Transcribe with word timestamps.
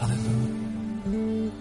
Aleluia. 0.00 1.52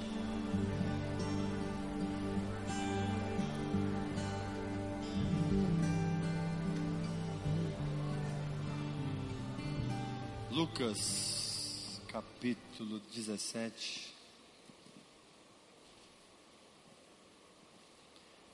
Lucas, 10.51 12.01
capítulo 12.07 13.01
17, 13.11 14.13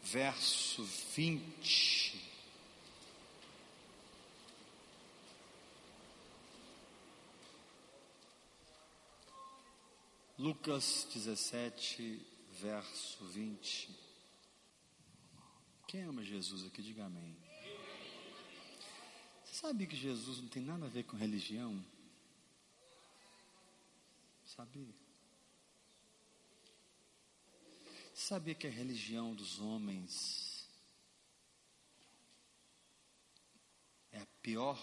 verso 0.04 0.84
20. 1.16 2.25
Lucas 10.38 11.07
17, 11.14 12.21
verso 12.60 13.24
20. 13.28 13.89
Quem 15.88 16.04
ama 16.04 16.26
Jesus 16.26 16.66
aqui, 16.66 16.82
diga 16.82 17.06
amém. 17.06 17.38
Você 19.46 19.54
sabe 19.54 19.88
que 19.88 19.96
Jesus 19.96 20.42
não 20.42 20.50
tem 20.50 20.62
nada 20.62 20.88
a 20.88 20.90
ver 20.90 21.04
com 21.04 21.16
religião? 21.16 21.82
Sabia? 24.46 24.93
Você 28.14 28.28
sabia 28.28 28.56
que 28.56 28.68
a 28.68 28.71
religião 28.71 29.34
dos 29.34 29.62
homens 29.62 30.70
é 34.12 34.20
a 34.20 34.28
pior 34.42 34.78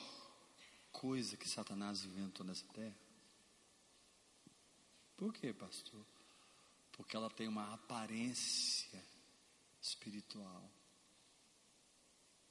coisa 0.91 1.37
que 1.37 1.47
Satanás 1.47 2.05
inventou 2.05 2.47
nessa 2.47 2.67
terra? 2.69 3.02
Por 5.17 5.33
quê, 5.33 5.53
pastor? 5.53 6.05
Porque 6.93 7.17
ela 7.17 7.31
tem 7.31 7.49
uma 7.49 7.73
aparência 7.75 9.03
espiritual, 9.81 10.71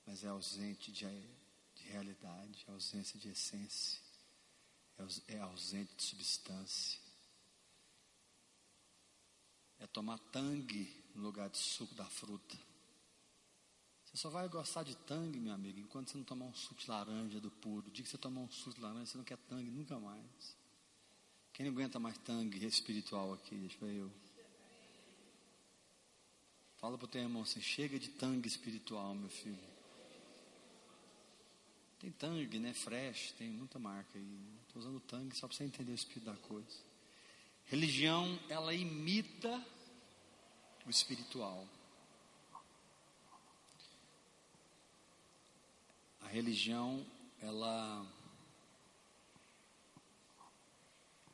mas 0.06 0.24
é 0.24 0.28
ausente 0.28 0.92
de, 0.92 1.06
de 1.76 1.84
realidade, 1.84 2.66
é 2.68 2.72
ausência 2.72 3.20
de 3.20 3.30
essência, 3.30 4.00
é, 4.98 5.36
é 5.36 5.40
ausente 5.40 5.96
de 5.96 6.04
substância. 6.04 7.00
É 9.80 9.88
tomar 9.88 10.20
tangue 10.32 11.04
no 11.16 11.24
lugar 11.24 11.50
de 11.50 11.58
suco 11.58 11.96
da 11.96 12.06
fruta. 12.06 12.58
Você 14.06 14.18
só 14.18 14.30
vai 14.30 14.48
gostar 14.50 14.84
de 14.84 14.96
tangue, 14.96 15.40
meu 15.40 15.54
amigo, 15.54 15.80
enquanto 15.80 16.12
você 16.12 16.18
não 16.18 16.26
tomar 16.26 16.46
um 16.46 16.54
suco 16.54 16.82
de 16.82 16.90
laranja 16.90 17.40
do 17.40 17.50
puro. 17.50 17.88
O 17.88 17.92
dia 17.92 18.04
que 18.04 18.10
você 18.10 18.18
tomar 18.18 18.42
um 18.42 18.52
suco 18.52 18.76
de 18.76 18.82
laranja, 18.82 19.06
você 19.06 19.18
não 19.18 19.24
quer 19.24 19.38
tangue 19.38 19.72
nunca 19.72 19.98
mais. 20.00 20.61
Quem 21.54 21.66
não 21.66 21.74
aguenta 21.74 22.00
mais 22.00 22.18
tangue 22.20 22.66
espiritual 22.66 23.34
aqui? 23.34 23.56
Deixa 23.56 23.86
eu. 23.86 24.12
Fala 26.78 26.98
para 26.98 27.06
o 27.06 27.08
teu 27.08 27.22
irmão 27.22 27.44
assim: 27.44 27.62
chega 27.62 28.00
de 28.00 28.10
tangue 28.10 28.48
espiritual, 28.48 29.14
meu 29.14 29.30
filho. 29.30 29.72
Tem 32.00 32.12
tangue, 32.12 32.58
né? 32.58 32.74
Fresh, 32.74 33.34
tem 33.34 33.50
muita 33.50 33.78
marca 33.78 34.18
aí. 34.18 34.40
Estou 34.68 34.82
usando 34.82 35.00
tangue 35.02 35.36
só 35.36 35.48
para 35.48 35.56
você 35.56 35.64
entender 35.64 35.92
o 35.92 35.96
espírito 35.96 36.26
da 36.26 36.38
coisa. 36.38 36.80
Religião, 37.66 38.40
ela 38.50 38.74
imita 38.74 39.64
o 40.86 40.90
espiritual. 40.90 41.68
A 46.22 46.28
religião, 46.28 47.06
ela 47.40 48.06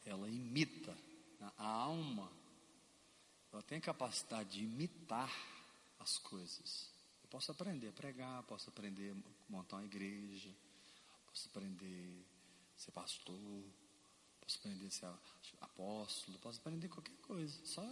ela 0.10 0.30
imita 0.30 0.92
né? 1.40 1.52
a 1.58 1.68
alma. 1.68 2.32
Ela 3.52 3.62
tem 3.64 3.78
a 3.78 3.82
capacidade 3.82 4.52
de 4.52 4.64
imitar 4.64 5.32
as 6.00 6.18
coisas. 6.18 6.90
Eu 7.24 7.30
posso 7.30 7.52
aprender 7.52 7.90
a 7.90 7.94
pregar, 7.94 8.44
posso 8.44 8.70
aprender 8.70 9.12
a 9.12 9.52
montar 9.52 9.78
uma 9.78 9.86
igreja, 9.86 10.54
posso 11.30 11.48
aprender 11.50 12.26
a 12.76 12.80
ser 12.80 12.92
pastor, 12.92 13.64
posso 14.42 14.58
aprender 14.60 14.88
a 14.88 14.92
ser 14.92 15.06
apóstolo, 15.62 16.40
posso 16.40 16.60
aprender 16.60 16.88
qualquer 16.88 17.18
coisa. 17.18 17.66
Só 17.66 17.84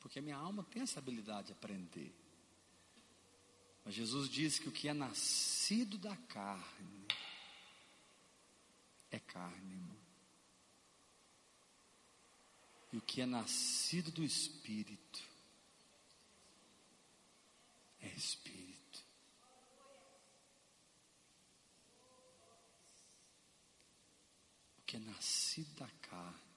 porque 0.00 0.18
a 0.18 0.22
minha 0.22 0.36
alma 0.36 0.64
tem 0.64 0.82
essa 0.82 0.98
habilidade 0.98 1.48
de 1.48 1.52
aprender. 1.52 2.14
Mas 3.84 3.94
Jesus 3.94 4.28
diz 4.28 4.58
que 4.58 4.68
o 4.68 4.72
que 4.72 4.88
é 4.88 4.94
nascido 4.94 5.98
da 5.98 6.16
carne 6.16 7.06
é 9.10 9.18
carne, 9.18 9.74
irmão. 9.74 9.99
E 12.92 12.96
o 12.96 13.00
que 13.00 13.20
é 13.20 13.26
nascido 13.26 14.10
do 14.10 14.24
Espírito 14.24 15.22
é 18.00 18.08
Espírito. 18.08 19.04
O 24.78 24.82
que 24.86 24.96
é 24.96 25.00
nascido 25.00 25.72
da 25.74 25.88
carne 26.02 26.50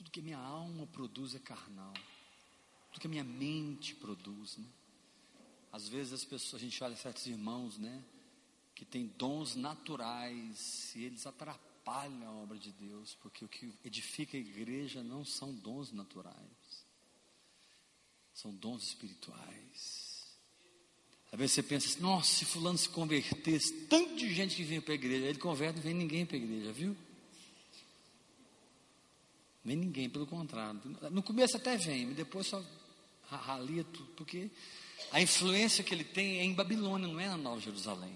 tudo 0.00 0.10
que 0.10 0.22
minha 0.22 0.38
alma 0.38 0.86
produz 0.86 1.34
é 1.34 1.38
carnal. 1.38 1.92
Tudo 2.90 3.02
que 3.02 3.06
a 3.06 3.10
minha 3.10 3.22
mente 3.22 3.94
produz, 3.94 4.56
né? 4.56 4.66
Às 5.70 5.86
vezes 5.86 6.14
as 6.14 6.24
pessoas, 6.24 6.62
a 6.62 6.64
gente 6.64 6.82
olha 6.82 6.96
certos 6.96 7.26
irmãos, 7.26 7.76
né? 7.76 8.02
Que 8.74 8.84
têm 8.86 9.06
dons 9.06 9.54
naturais 9.54 10.96
e 10.96 11.04
eles 11.04 11.26
atrapalham 11.26 11.69
a 11.90 12.32
obra 12.32 12.58
de 12.58 12.72
Deus, 12.72 13.16
porque 13.20 13.44
o 13.44 13.48
que 13.48 13.72
edifica 13.84 14.36
a 14.36 14.40
igreja 14.40 15.02
não 15.02 15.24
são 15.24 15.52
dons 15.52 15.92
naturais, 15.92 16.86
são 18.32 18.54
dons 18.54 18.84
espirituais. 18.84 20.10
Às 21.32 21.38
vezes 21.38 21.54
você 21.54 21.62
pensa 21.62 21.86
assim, 21.86 22.00
nossa, 22.00 22.28
se 22.28 22.44
fulano 22.44 22.76
se 22.76 22.88
convertesse, 22.88 23.72
tanto 23.86 24.16
de 24.16 24.34
gente 24.34 24.56
que 24.56 24.64
vem 24.64 24.80
para 24.80 24.92
a 24.92 24.94
igreja, 24.94 25.26
ele 25.26 25.38
converte, 25.38 25.76
não 25.76 25.82
vem 25.82 25.94
ninguém 25.94 26.26
para 26.26 26.36
a 26.36 26.40
igreja, 26.40 26.72
viu? 26.72 26.96
Nem 29.64 29.76
ninguém, 29.76 30.08
pelo 30.08 30.26
contrário. 30.26 30.80
No 31.10 31.22
começo 31.22 31.56
até 31.56 31.76
vem, 31.76 32.06
mas 32.06 32.16
depois 32.16 32.46
só 32.46 32.64
ralia 33.28 33.84
tudo, 33.84 34.10
porque 34.16 34.50
a 35.12 35.20
influência 35.20 35.84
que 35.84 35.94
ele 35.94 36.04
tem 36.04 36.38
é 36.38 36.44
em 36.44 36.54
Babilônia, 36.54 37.06
não 37.06 37.20
é 37.20 37.28
na 37.28 37.36
Nova 37.36 37.60
Jerusalém. 37.60 38.14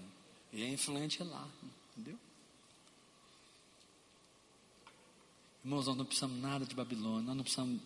Ele 0.51 0.63
é 0.63 0.69
influente 0.69 1.23
lá, 1.23 1.47
entendeu? 1.95 2.19
Irmãos, 5.65 5.87
nós 5.87 5.97
não 5.97 6.05
precisamos 6.05 6.39
nada 6.39 6.65
de 6.65 6.73
Babilônia, 6.73 7.23
nós 7.23 7.35
não 7.35 7.43
precisamos 7.43 7.81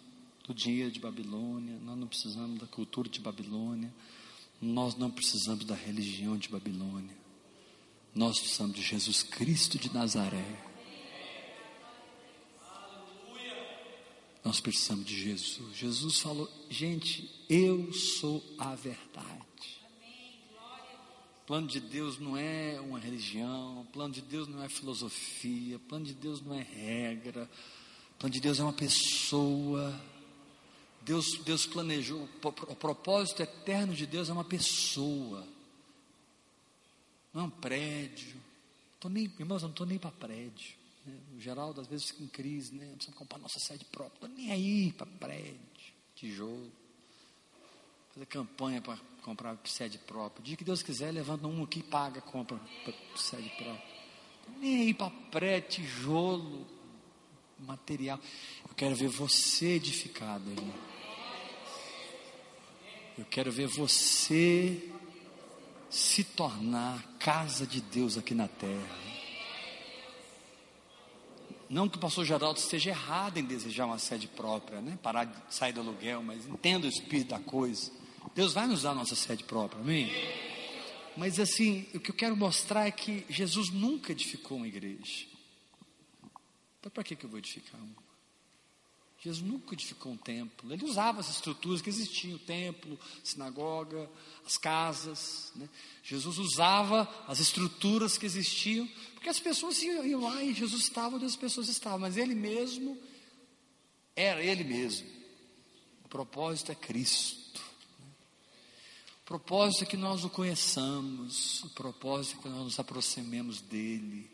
do 0.46 0.54
dinheiro 0.54 0.92
de 0.92 1.00
Babilônia, 1.00 1.80
nós 1.80 1.98
não 1.98 2.08
precisamos 2.08 2.60
da 2.60 2.68
cultura 2.68 3.10
de 3.10 3.20
Babilônia, 3.20 3.92
nós 4.62 4.96
não 4.96 5.10
precisamos 5.10 5.66
da 5.66 5.74
religião 5.74 6.38
de 6.38 6.50
Babilônia, 6.50 7.18
nós 8.14 8.38
precisamos 8.38 8.76
de 8.76 8.82
Jesus 8.82 9.24
Cristo 9.24 9.80
de 9.80 9.92
Nazaré 9.94 10.70
Nós 14.44 14.60
precisamos 14.60 15.06
de 15.06 15.16
Jesus. 15.16 15.76
Jesus 15.76 16.20
falou: 16.20 16.50
gente, 16.70 17.30
eu 17.50 17.94
sou 17.94 18.44
a 18.58 18.74
verdade. 18.74 19.39
Plano 21.50 21.66
de 21.66 21.80
Deus 21.80 22.20
não 22.20 22.38
é 22.38 22.80
uma 22.80 23.00
religião, 23.00 23.84
plano 23.92 24.14
de 24.14 24.22
Deus 24.22 24.48
não 24.48 24.64
é 24.64 24.70
filosofia, 24.70 25.80
plano 25.80 26.06
de 26.06 26.14
Deus 26.14 26.44
não 26.44 26.54
é 26.54 26.62
regra, 26.62 27.50
plano 28.20 28.32
de 28.32 28.40
Deus 28.40 28.60
é 28.60 28.64
uma 28.64 28.72
pessoa. 28.72 30.00
Deus, 31.02 31.40
Deus 31.44 31.66
planejou, 31.66 32.30
o 32.68 32.76
propósito 32.76 33.42
eterno 33.42 33.96
de 33.96 34.06
Deus 34.06 34.30
é 34.30 34.32
uma 34.32 34.44
pessoa, 34.44 35.44
não 37.34 37.42
é 37.42 37.46
um 37.46 37.50
prédio. 37.50 38.40
Tô 39.00 39.10
nem, 39.10 39.24
irmãos, 39.24 39.64
eu 39.64 39.70
não 39.70 39.74
estou 39.74 39.88
nem 39.88 39.98
para 39.98 40.12
prédio. 40.12 40.76
Né? 41.04 41.18
O 41.36 41.42
Geraldo 41.42 41.81
às 41.81 41.88
vezes 41.88 42.12
fica 42.12 42.24
em 42.26 42.28
crise, 42.28 42.75
né? 42.75 42.86
Precisamos 42.92 43.18
comprar 43.18 43.40
nossa 43.40 43.57
sede 43.57 43.86
própria. 43.86 44.28
Não 44.28 44.36
nem 44.36 44.51
aí 44.51 44.94
para 44.94 45.07
prédio, 45.07 45.60
tijolo. 46.16 46.72
Fazer 48.19 48.25
campanha 48.25 48.81
para 48.81 48.98
comprar 49.21 49.57
sede 49.63 49.98
própria. 49.98 50.42
O 50.42 50.44
dia 50.44 50.57
que 50.57 50.63
Deus 50.66 50.83
quiser, 50.83 51.10
levanta 51.10 51.48
um 51.48 51.63
aqui 51.63 51.80
e 51.80 51.83
paga, 51.83 52.19
compra 52.19 52.60
sede 53.16 53.50
própria. 53.51 53.81
Nem 54.57 54.94
para 54.94 55.10
prédio, 55.31 55.86
tijolo, 55.86 56.68
material. 57.60 58.19
Eu 58.68 58.75
quero 58.75 58.94
ver 58.94 59.07
você 59.07 59.75
edificado. 59.75 60.44
Eu 63.18 63.24
quero 63.30 63.54
ver 63.54 63.68
você 63.68 64.92
se 65.89 66.25
tornar 66.25 67.01
casa 67.19 67.65
de 67.65 67.80
Deus 67.80 68.18
aqui 68.18 68.36
na 68.36 68.50
terra. 68.50 69.00
Não 71.69 71.88
que 71.88 71.95
o 71.95 72.01
pastor 72.01 72.25
Geraldo 72.25 72.60
esteja 72.60 72.89
errado 72.89 73.38
em 73.38 73.45
desejar 73.45 73.86
uma 73.86 74.00
sede 74.00 74.27
própria, 74.27 74.81
né? 74.81 75.00
parar 75.01 75.24
de 75.24 75.56
sair 75.56 75.72
do 75.72 75.80
aluguel, 75.80 76.22
mas 76.22 76.45
entenda 76.45 76.86
o 76.86 76.89
espírito 76.89 77.30
da 77.30 77.39
coisa. 77.39 77.99
Deus 78.36 78.54
vai 78.54 78.68
nos 78.68 78.84
dar 78.84 78.94
nossa 78.94 79.16
sede 79.16 79.44
própria, 79.44 79.81
amém? 79.81 80.10
Mas 81.18 81.40
assim, 81.40 81.88
o 81.94 82.00
que 82.00 82.12
eu 82.12 82.16
quero 82.16 82.38
mostrar 82.38 82.88
é 82.88 82.92
que 82.92 83.26
Jesus 83.30 83.70
nunca 83.70 84.12
edificou 84.12 84.58
uma 84.58 84.68
igreja. 84.68 85.26
Mas 86.81 86.94
para 86.94 87.04
que, 87.04 87.16
que 87.16 87.26
eu 87.26 87.30
vou 87.30 87.40
edificar 87.40 87.81
um? 87.81 87.94
Jesus 89.22 89.46
nunca 89.46 89.74
edificou 89.74 90.14
um 90.14 90.18
templo. 90.18 90.72
Ele 90.72 90.86
usava 90.86 91.20
as 91.20 91.30
estruturas 91.30 91.81
que 91.81 91.90
existiam: 91.90 92.38
o 92.38 92.40
templo, 92.40 92.98
a 93.22 93.26
sinagoga, 93.26 94.10
as 94.46 94.58
casas. 94.58 95.52
Né? 95.56 95.68
Jesus 96.02 96.38
usava 96.38 97.08
as 97.28 97.40
estruturas 97.40 98.18
que 98.18 98.25
existiam, 98.25 98.88
porque 99.14 99.28
as 99.28 99.40
pessoas 99.40 99.82
iam 99.82 100.22
lá 100.22 100.42
e 100.42 100.54
Jesus 100.54 100.84
estava 100.84 101.18
onde 101.18 101.25
as 101.25 101.36
pessoas 101.36 101.68
estavam, 101.68 102.00
mas 102.00 102.16
ele 102.16 102.34
mesmo 102.34 102.98
era 104.16 104.42
ele 104.42 104.64
mesmo. 104.64 105.08
O 106.06 106.08
propósito 106.08 106.72
é 106.72 106.75
Cristo. 106.75 107.38
Propósito 109.30 109.84
é 109.84 109.86
que 109.86 109.96
nós 109.96 110.24
o 110.24 110.30
conheçamos, 110.30 111.64
o 111.64 111.70
propósito 111.70 112.40
é 112.40 112.42
que 112.42 112.50
nós 112.50 112.64
nos 112.64 112.80
aproximemos 112.80 113.62
dele. 113.62 114.28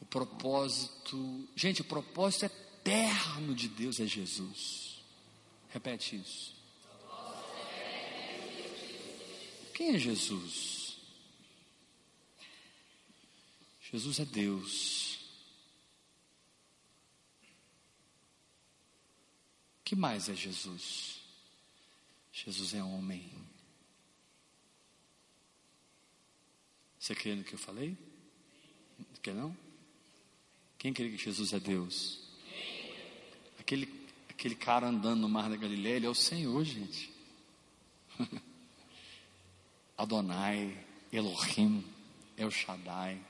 O 0.00 0.04
propósito, 0.04 1.48
gente, 1.56 1.80
o 1.80 1.84
propósito 1.84 2.44
eterno 2.44 3.56
de 3.56 3.68
Deus 3.68 3.98
é 3.98 4.06
Jesus. 4.06 5.02
Repete 5.68 6.14
isso. 6.14 6.54
Quem 9.74 9.96
é 9.96 9.98
Jesus? 9.98 10.96
Jesus 13.80 14.20
é 14.20 14.24
Deus. 14.24 15.18
que 19.84 19.96
mais 19.96 20.28
é 20.28 20.34
Jesus? 20.34 21.20
Jesus 22.32 22.72
é 22.74 22.82
homem. 22.82 23.51
Você 27.02 27.16
crê 27.16 27.34
no 27.34 27.42
que 27.42 27.54
eu 27.54 27.58
falei? 27.58 27.98
Quer 29.20 29.34
não? 29.34 29.56
Quem 30.78 30.92
crê 30.92 31.10
que 31.10 31.16
Jesus 31.16 31.52
é 31.52 31.58
Deus? 31.58 32.20
Aquele, 33.58 33.92
aquele 34.30 34.54
cara 34.54 34.86
andando 34.86 35.18
no 35.18 35.28
mar 35.28 35.50
da 35.50 35.56
Galileia, 35.56 35.96
ele 35.96 36.06
é 36.06 36.08
o 36.08 36.14
Senhor, 36.14 36.62
gente. 36.62 37.10
Adonai, 39.98 40.78
Elohim, 41.12 41.84
El 42.36 42.52
Shaddai, 42.52 43.20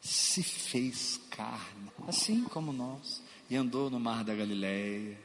se 0.00 0.42
fez 0.42 1.20
carne, 1.30 1.88
assim 2.08 2.42
como 2.42 2.72
nós, 2.72 3.22
e 3.48 3.54
andou 3.54 3.88
no 3.88 4.00
mar 4.00 4.24
da 4.24 4.34
Galileia, 4.34 5.16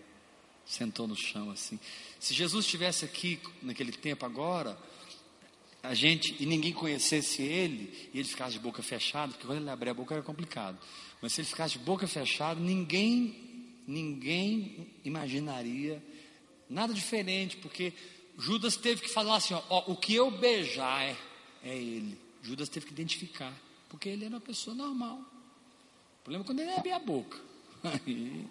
sentou 0.63 1.07
no 1.07 1.15
chão 1.15 1.49
assim. 1.49 1.79
Se 2.19 2.35
Jesus 2.35 2.65
estivesse 2.65 3.03
aqui 3.03 3.41
naquele 3.63 3.91
tempo 3.91 4.27
agora, 4.27 4.77
a 5.89 5.93
gente 5.93 6.35
e 6.41 6.45
ninguém 6.45 6.73
conhecesse 6.73 7.41
ele, 7.41 8.09
e 8.13 8.19
ele 8.19 8.27
ficasse 8.27 8.53
de 8.53 8.59
boca 8.59 8.81
fechada, 8.83 9.31
porque 9.31 9.45
quando 9.45 9.59
ele 9.59 9.69
abrir 9.69 9.89
a 9.89 9.93
boca 9.93 10.13
era 10.13 10.23
complicado. 10.23 10.77
Mas 11.21 11.33
se 11.33 11.41
ele 11.41 11.47
ficasse 11.47 11.77
de 11.77 11.83
boca 11.85 12.07
fechada, 12.07 12.59
ninguém 12.59 13.43
ninguém 13.87 14.87
imaginaria 15.03 16.03
nada 16.69 16.93
diferente, 16.93 17.57
porque 17.57 17.93
Judas 18.37 18.75
teve 18.75 19.01
que 19.01 19.09
falar 19.09 19.37
assim: 19.37 19.53
ó, 19.53 19.63
ó, 19.69 19.91
o 19.91 19.95
que 19.95 20.13
eu 20.13 20.29
beijar 20.31 21.03
é, 21.03 21.17
é 21.63 21.77
ele. 21.77 22.17
Judas 22.41 22.69
teve 22.69 22.85
que 22.85 22.91
identificar, 22.91 23.53
porque 23.89 24.09
ele 24.09 24.25
era 24.25 24.35
uma 24.35 24.41
pessoa 24.41 24.75
normal. 24.75 25.17
O 25.17 26.23
problema 26.23 26.43
é 26.43 26.47
quando 26.47 26.59
ele 26.59 26.71
abria 26.71 26.95
a 26.95 26.99
boca. 26.99 27.39
Aí, 27.83 28.47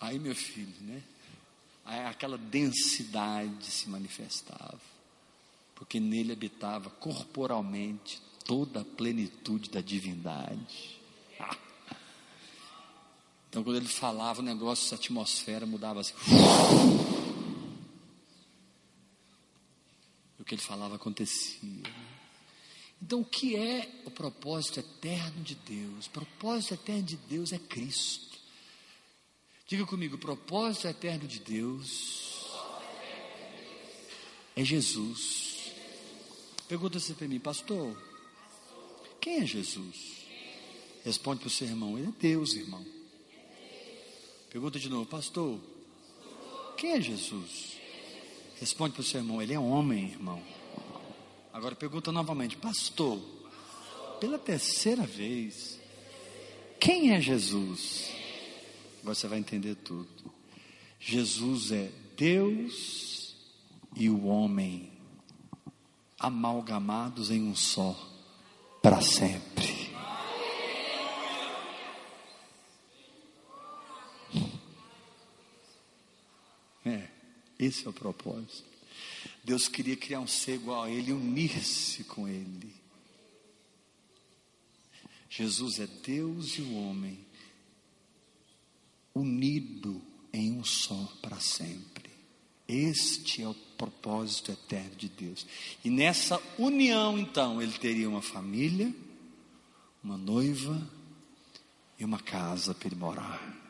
aí 0.00 0.18
meu 0.18 0.34
filho, 0.34 0.72
né? 0.80 1.02
Aí 1.84 2.00
aquela 2.06 2.38
densidade 2.38 3.66
se 3.66 3.90
manifestava, 3.90 4.80
porque 5.74 5.98
nele 5.98 6.32
habitava 6.32 6.90
corporalmente 6.90 8.20
toda 8.44 8.80
a 8.80 8.84
plenitude 8.84 9.70
da 9.70 9.80
divindade. 9.80 11.00
Então, 13.48 13.62
quando 13.62 13.76
ele 13.76 13.86
falava, 13.86 14.40
o 14.40 14.44
negócio, 14.44 14.92
a 14.92 14.98
atmosfera 14.98 15.64
mudava 15.64 16.00
assim. 16.00 16.12
O 20.36 20.44
que 20.44 20.56
ele 20.56 20.60
falava 20.60 20.96
acontecia. 20.96 21.84
Então, 23.00 23.20
o 23.20 23.24
que 23.24 23.54
é 23.54 24.02
o 24.04 24.10
propósito 24.10 24.80
eterno 24.80 25.40
de 25.44 25.54
Deus? 25.54 26.06
O 26.06 26.10
propósito 26.10 26.74
eterno 26.74 27.04
de 27.04 27.16
Deus 27.16 27.52
é 27.52 27.58
Cristo. 27.58 28.36
Diga 29.68 29.86
comigo: 29.86 30.16
o 30.16 30.18
propósito 30.18 30.88
eterno 30.88 31.28
de 31.28 31.38
Deus 31.38 32.50
é 34.56 34.64
Jesus. 34.64 35.53
Pergunta 36.68 36.98
você 36.98 37.14
para 37.14 37.28
mim, 37.28 37.38
pastor: 37.38 37.96
quem 39.20 39.38
é 39.38 39.46
Jesus? 39.46 40.24
Responde 41.04 41.40
para 41.40 41.48
o 41.48 41.50
seu 41.50 41.66
irmão: 41.66 41.98
Ele 41.98 42.08
é 42.08 42.12
Deus, 42.20 42.54
irmão. 42.54 42.84
Pergunta 44.54 44.78
de 44.78 44.88
novo, 44.88 45.04
pastor, 45.04 45.58
quem 46.76 46.92
é 46.92 47.00
Jesus? 47.00 47.76
Responde 48.60 48.94
para 48.94 49.00
o 49.00 49.04
seu 49.04 49.18
irmão, 49.18 49.42
ele 49.42 49.52
é 49.52 49.58
homem, 49.58 50.10
irmão. 50.10 50.40
Agora 51.52 51.74
pergunta 51.74 52.12
novamente, 52.12 52.56
pastor, 52.56 53.20
pela 54.20 54.38
terceira 54.38 55.02
vez, 55.02 55.80
quem 56.78 57.12
é 57.12 57.20
Jesus? 57.20 58.10
Agora 59.02 59.16
você 59.16 59.26
vai 59.26 59.40
entender 59.40 59.74
tudo. 59.74 60.32
Jesus 61.00 61.72
é 61.72 61.90
Deus 62.16 63.34
e 63.96 64.08
o 64.08 64.26
homem 64.26 64.92
amalgamados 66.18 67.30
em 67.30 67.42
um 67.42 67.54
só 67.54 67.94
para 68.82 69.00
sempre. 69.00 69.84
Esse 77.64 77.86
é 77.86 77.90
o 77.90 77.92
propósito. 77.92 78.64
Deus 79.42 79.68
queria 79.68 79.96
criar 79.96 80.20
um 80.20 80.26
ser 80.26 80.56
igual 80.56 80.84
a 80.84 80.90
Ele, 80.90 81.12
unir-se 81.12 82.04
com 82.04 82.28
Ele. 82.28 82.74
Jesus 85.30 85.80
é 85.80 85.86
Deus 85.86 86.58
e 86.58 86.62
o 86.62 86.74
homem, 86.74 87.18
unido 89.14 90.00
em 90.32 90.52
um 90.52 90.64
só 90.64 91.12
para 91.20 91.40
sempre. 91.40 92.13
Este 92.66 93.42
é 93.42 93.48
o 93.48 93.54
propósito 93.76 94.50
eterno 94.50 94.96
de 94.96 95.08
Deus. 95.08 95.46
E 95.84 95.90
nessa 95.90 96.40
união, 96.58 97.18
então, 97.18 97.60
ele 97.60 97.72
teria 97.72 98.08
uma 98.08 98.22
família, 98.22 98.94
uma 100.02 100.16
noiva 100.16 100.80
e 101.98 102.04
uma 102.04 102.18
casa 102.18 102.74
para 102.74 102.88
ele 102.88 102.96
morar. 102.96 103.64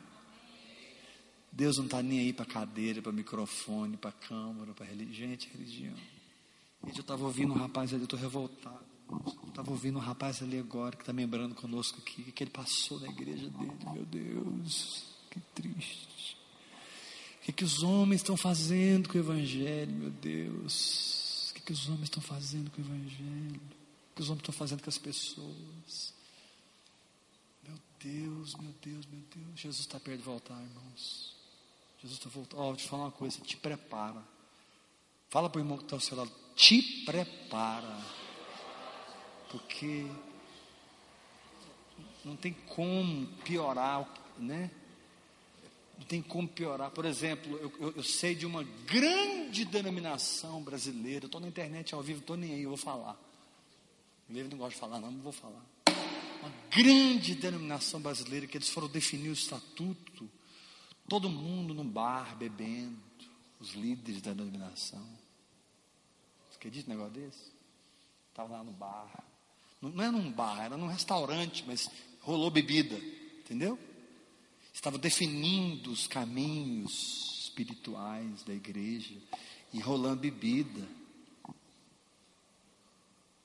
Deus 1.51 1.77
não 1.79 1.85
está 1.85 2.03
nem 2.03 2.21
aí 2.21 2.33
para 2.33 2.45
cadeira, 2.45 3.01
para 3.01 3.13
microfone, 3.13 3.97
para 3.97 4.13
câmara, 4.13 4.73
para 4.73 4.87
religião. 4.87 5.29
Gente, 5.29 5.49
religião. 5.49 5.95
Gente, 6.85 6.99
eu 6.99 7.03
estava 7.03 7.25
ouvindo 7.25 7.53
um 7.53 7.57
rapaz 7.57 7.93
ali, 7.93 8.03
eu 8.03 8.05
estou 8.05 8.19
revoltado. 8.19 8.85
Estava 9.49 9.71
ouvindo 9.71 9.99
um 9.99 10.03
rapaz 10.03 10.43
ali 10.43 10.59
agora 10.59 10.97
que 10.97 11.03
está 11.03 11.13
membrando 11.13 11.55
conosco 11.55 11.99
aqui, 12.01 12.31
que 12.33 12.43
ele 12.43 12.51
passou 12.51 12.99
na 13.01 13.09
igreja 13.09 13.49
dele. 13.51 13.73
Meu 13.93 14.05
Deus, 14.05 15.05
que 15.31 15.41
triste. 15.55 16.37
O 17.45 17.47
que, 17.47 17.53
que 17.53 17.65
os 17.65 17.83
homens 17.83 18.23
estão 18.23 18.39
fazendo 18.39 19.07
com 19.07 19.19
o 19.19 19.21
Evangelho, 19.21 19.93
meu 19.93 20.11
Deus? 20.11 21.51
O 21.51 21.55
que, 21.55 21.61
que 21.61 21.73
os 21.73 21.87
homens 21.91 22.05
estão 22.05 22.23
fazendo 22.23 22.71
com 22.71 22.81
o 22.81 22.85
Evangelho? 22.87 23.61
O 23.61 24.15
que 24.17 24.23
os 24.23 24.31
homens 24.31 24.41
estão 24.41 24.55
fazendo 24.55 24.83
com 24.83 24.89
as 24.89 24.97
pessoas? 24.97 26.15
Meu 27.63 27.79
Deus, 28.01 28.55
meu 28.55 28.75
Deus, 28.81 29.05
meu 29.05 29.21
Deus. 29.37 29.61
Jesus 29.61 29.81
está 29.81 30.01
perto 30.01 30.21
de 30.21 30.25
voltar, 30.25 30.55
irmãos. 30.55 31.37
Jesus 32.01 32.19
está 32.19 32.31
voltando. 32.31 32.61
Ó, 32.61 32.63
oh, 32.63 32.67
vou 32.69 32.77
te 32.77 32.89
falar 32.89 33.03
uma 33.03 33.13
coisa, 33.13 33.39
te 33.43 33.59
prepara. 33.59 34.23
Fala 35.29 35.51
para 35.51 35.59
o 35.59 35.63
irmão 35.63 35.77
que 35.77 35.85
está 35.85 35.97
ao 35.97 36.01
seu 36.01 36.17
lado, 36.17 36.33
te 36.57 36.81
prepara. 37.05 38.01
Porque 39.51 40.07
não 42.25 42.37
tem 42.37 42.55
como 42.55 43.27
piorar, 43.45 44.09
né? 44.39 44.71
Não 45.99 46.07
tem 46.07 46.21
como 46.23 46.49
piorar. 46.49 46.91
Por 46.91 47.05
exemplo, 47.05 47.57
eu, 47.59 47.73
eu, 47.81 47.93
eu 47.97 48.03
sei 48.03 48.35
de 48.35 48.47
uma 48.47 48.63
grande 48.87 49.65
denominação 49.65 50.63
brasileira. 50.63 51.27
Estou 51.27 51.41
na 51.41 51.49
internet 51.49 51.95
ao 51.95 52.03
vivo, 52.03 52.21
estou 52.21 52.37
nem 52.37 52.55
aí, 52.55 52.63
eu 52.63 52.71
vou 52.71 52.79
falar. 52.79 53.19
Livro 54.29 54.51
não 54.51 54.59
gosta 54.59 54.75
de 54.75 54.81
falar, 54.81 54.99
não, 55.01 55.11
não 55.11 55.21
vou 55.21 55.33
falar. 55.33 55.65
Uma 56.41 56.53
grande 56.71 57.35
denominação 57.35 58.01
brasileira 58.01 58.47
que 58.47 58.57
eles 58.57 58.69
foram 58.69 58.89
definir 58.89 59.29
o 59.29 59.33
estatuto 59.33 60.29
Todo 61.09 61.29
mundo 61.29 61.75
no 61.75 61.85
bar 61.85 62.35
bebendo, 62.37 62.97
os 63.61 63.73
líderes 63.73 64.23
da 64.23 64.33
denominação. 64.33 65.07
Você 66.51 66.57
acredita 66.57 66.89
negócio 66.89 67.13
desse? 67.13 67.53
Estava 68.31 68.57
lá 68.57 68.65
no 68.65 68.73
bar. 68.73 69.23
Não, 69.83 69.91
não 69.91 70.03
era 70.03 70.13
num 70.13 70.33
bar, 70.33 70.65
era 70.65 70.77
num 70.77 70.87
restaurante, 70.87 71.63
mas 71.67 71.91
rolou 72.23 72.51
bebida, 72.51 72.97
entendeu? 73.39 73.79
Estava 74.75 74.99
definindo 74.99 75.93
os 75.93 76.09
caminhos 76.09 77.45
espirituais 77.45 78.43
da 78.43 78.53
igreja 78.53 79.15
e 79.73 79.79
rolando 79.79 80.21
bebida. 80.21 80.87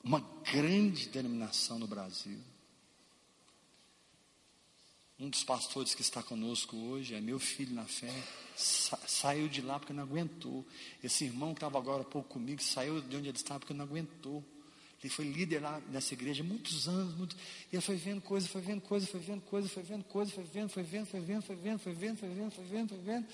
Uma 0.02 0.20
grande 0.44 1.08
denominação 1.08 1.78
no 1.78 1.86
Brasil. 1.86 2.38
um 5.20 5.28
dos 5.28 5.44
pastores 5.44 5.94
que 5.94 6.00
está 6.00 6.22
conosco 6.22 6.76
hoje, 6.76 7.14
é 7.14 7.20
meu 7.20 7.38
filho 7.38 7.74
na 7.74 7.84
fé, 7.84 8.12
sa 8.56 8.98
saiu 9.06 9.48
de 9.48 9.60
lá 9.60 9.78
porque 9.78 9.92
não 9.92 10.02
aguentou. 10.02 10.66
Esse 11.02 11.26
irmão 11.26 11.54
que 11.54 11.58
estava 11.58 11.78
agora 11.78 12.02
há 12.02 12.06
pouco 12.06 12.30
comigo, 12.30 12.62
saiu 12.62 13.00
de 13.02 13.16
onde 13.16 13.28
ele 13.28 13.36
estava 13.36 13.60
porque 13.60 13.74
não 13.74 13.84
aguentou. 13.84 14.42
Ele 15.02 15.12
foi 15.12 15.24
líder 15.24 15.60
lá 15.60 15.80
nessa 15.88 16.12
igreja 16.12 16.44
muitos 16.44 16.86
anos, 16.86 17.14
muito, 17.14 17.34
e 17.72 17.76
ele 17.76 17.82
foi 17.82 17.96
vendo 17.96 18.20
coisa, 18.20 18.46
foi 18.46 18.60
vendo 18.60 18.82
coisa, 18.82 19.06
foi 19.06 19.20
vendo 19.20 19.40
coisa, 19.42 19.68
foi 19.68 19.82
vendo 19.82 20.04
coisa, 20.04 20.30
foi 20.30 20.44
vendo, 20.44 20.68
foi 20.68 20.82
vendo, 20.82 21.06
foi 21.06 21.20
vendo, 21.20 21.42
foi 21.42 21.56
vendo, 21.56 21.78
foi 21.78 21.94
vendo, 21.94 22.18
foi 22.18 22.28
vendo, 22.28 22.50
foi 22.50 22.64
vendo, 22.64 22.88
foi 22.90 22.98
vendo. 22.98 23.26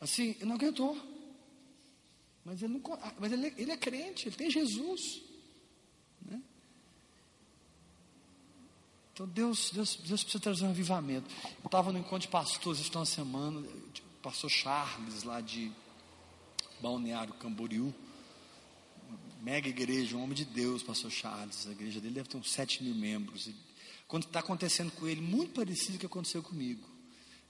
Assim, 0.00 0.30
ele 0.30 0.44
não 0.44 0.54
aguentou. 0.54 0.96
Mas 2.44 2.62
ele, 2.62 2.74
não, 2.74 2.82
mas 3.18 3.32
ele, 3.32 3.54
ele 3.56 3.72
é 3.72 3.76
crente, 3.76 4.28
ele 4.28 4.36
tem 4.36 4.50
Jesus. 4.50 5.22
Né? 6.22 6.40
Então 9.12 9.26
Deus, 9.26 9.70
Deus, 9.72 9.96
Deus 9.96 10.22
precisa 10.22 10.42
trazer 10.42 10.64
um 10.64 10.70
avivamento. 10.70 11.26
Eu 11.62 11.66
estava 11.66 11.90
no 11.90 11.98
encontro 11.98 12.20
de 12.20 12.28
pastores 12.28 12.80
esta 12.80 13.04
semana, 13.04 13.60
o 13.60 14.22
pastor 14.22 14.50
Charles, 14.50 15.22
lá 15.24 15.40
de 15.40 15.72
Balneário 16.80 17.32
Camboriú, 17.34 17.94
mega 19.44 19.68
igreja, 19.68 20.16
um 20.16 20.22
homem 20.22 20.34
de 20.34 20.46
Deus, 20.46 20.82
pastor 20.82 21.10
Charles. 21.10 21.66
A 21.66 21.72
igreja 21.72 22.00
dele 22.00 22.14
deve 22.14 22.28
ter 22.28 22.38
uns 22.38 22.50
7 22.50 22.82
mil 22.82 22.94
membros. 22.94 23.50
Quando 24.08 24.24
está 24.24 24.40
acontecendo 24.40 24.90
com 24.92 25.06
ele, 25.06 25.20
muito 25.20 25.52
parecido 25.52 25.92
com 25.92 25.96
o 25.96 26.00
que 26.00 26.06
aconteceu 26.06 26.42
comigo. 26.42 26.82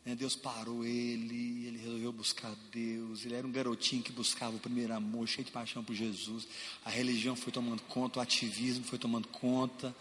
Né, 0.04 0.16
Deus 0.16 0.34
parou 0.34 0.84
ele, 0.84 1.68
ele 1.68 1.78
resolveu 1.78 2.12
buscar 2.12 2.52
Deus. 2.72 3.24
Ele 3.24 3.36
era 3.36 3.46
um 3.46 3.52
garotinho 3.52 4.02
que 4.02 4.10
buscava 4.10 4.56
o 4.56 4.58
primeiro 4.58 4.92
amor, 4.92 5.28
cheio 5.28 5.44
de 5.44 5.52
paixão 5.52 5.84
por 5.84 5.94
Jesus. 5.94 6.48
A 6.84 6.90
religião 6.90 7.36
foi 7.36 7.52
tomando 7.52 7.80
conta, 7.82 8.18
o 8.18 8.22
ativismo 8.22 8.84
foi 8.84 8.98
tomando 8.98 9.28
conta. 9.28 9.94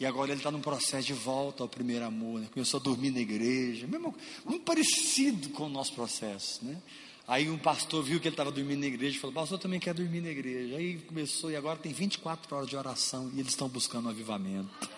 E 0.00 0.06
agora 0.06 0.30
ele 0.30 0.40
está 0.40 0.50
num 0.50 0.62
processo 0.62 1.06
de 1.06 1.12
volta 1.12 1.62
ao 1.62 1.68
primeiro 1.68 2.06
amor. 2.06 2.40
Né? 2.40 2.48
Começou 2.50 2.80
a 2.80 2.82
dormir 2.82 3.10
na 3.10 3.20
igreja, 3.20 3.86
mesmo, 3.86 4.16
muito 4.46 4.64
parecido 4.64 5.50
com 5.50 5.64
o 5.64 5.68
nosso 5.68 5.92
processo. 5.92 6.64
Né? 6.64 6.80
Aí 7.30 7.48
um 7.48 7.56
pastor 7.56 8.02
viu 8.02 8.18
que 8.18 8.26
ele 8.26 8.32
estava 8.32 8.50
dormindo 8.50 8.80
na 8.80 8.88
igreja 8.88 9.16
e 9.16 9.20
falou: 9.20 9.32
Pastor 9.32 9.56
também 9.56 9.78
quer 9.78 9.94
dormir 9.94 10.20
na 10.20 10.30
igreja. 10.30 10.76
Aí 10.76 10.98
começou, 10.98 11.48
e 11.48 11.54
agora 11.54 11.78
tem 11.78 11.92
24 11.92 12.56
horas 12.56 12.68
de 12.68 12.76
oração 12.76 13.30
e 13.32 13.38
eles 13.38 13.52
estão 13.52 13.68
buscando 13.68 14.06
um 14.06 14.08
avivamento. 14.10 14.90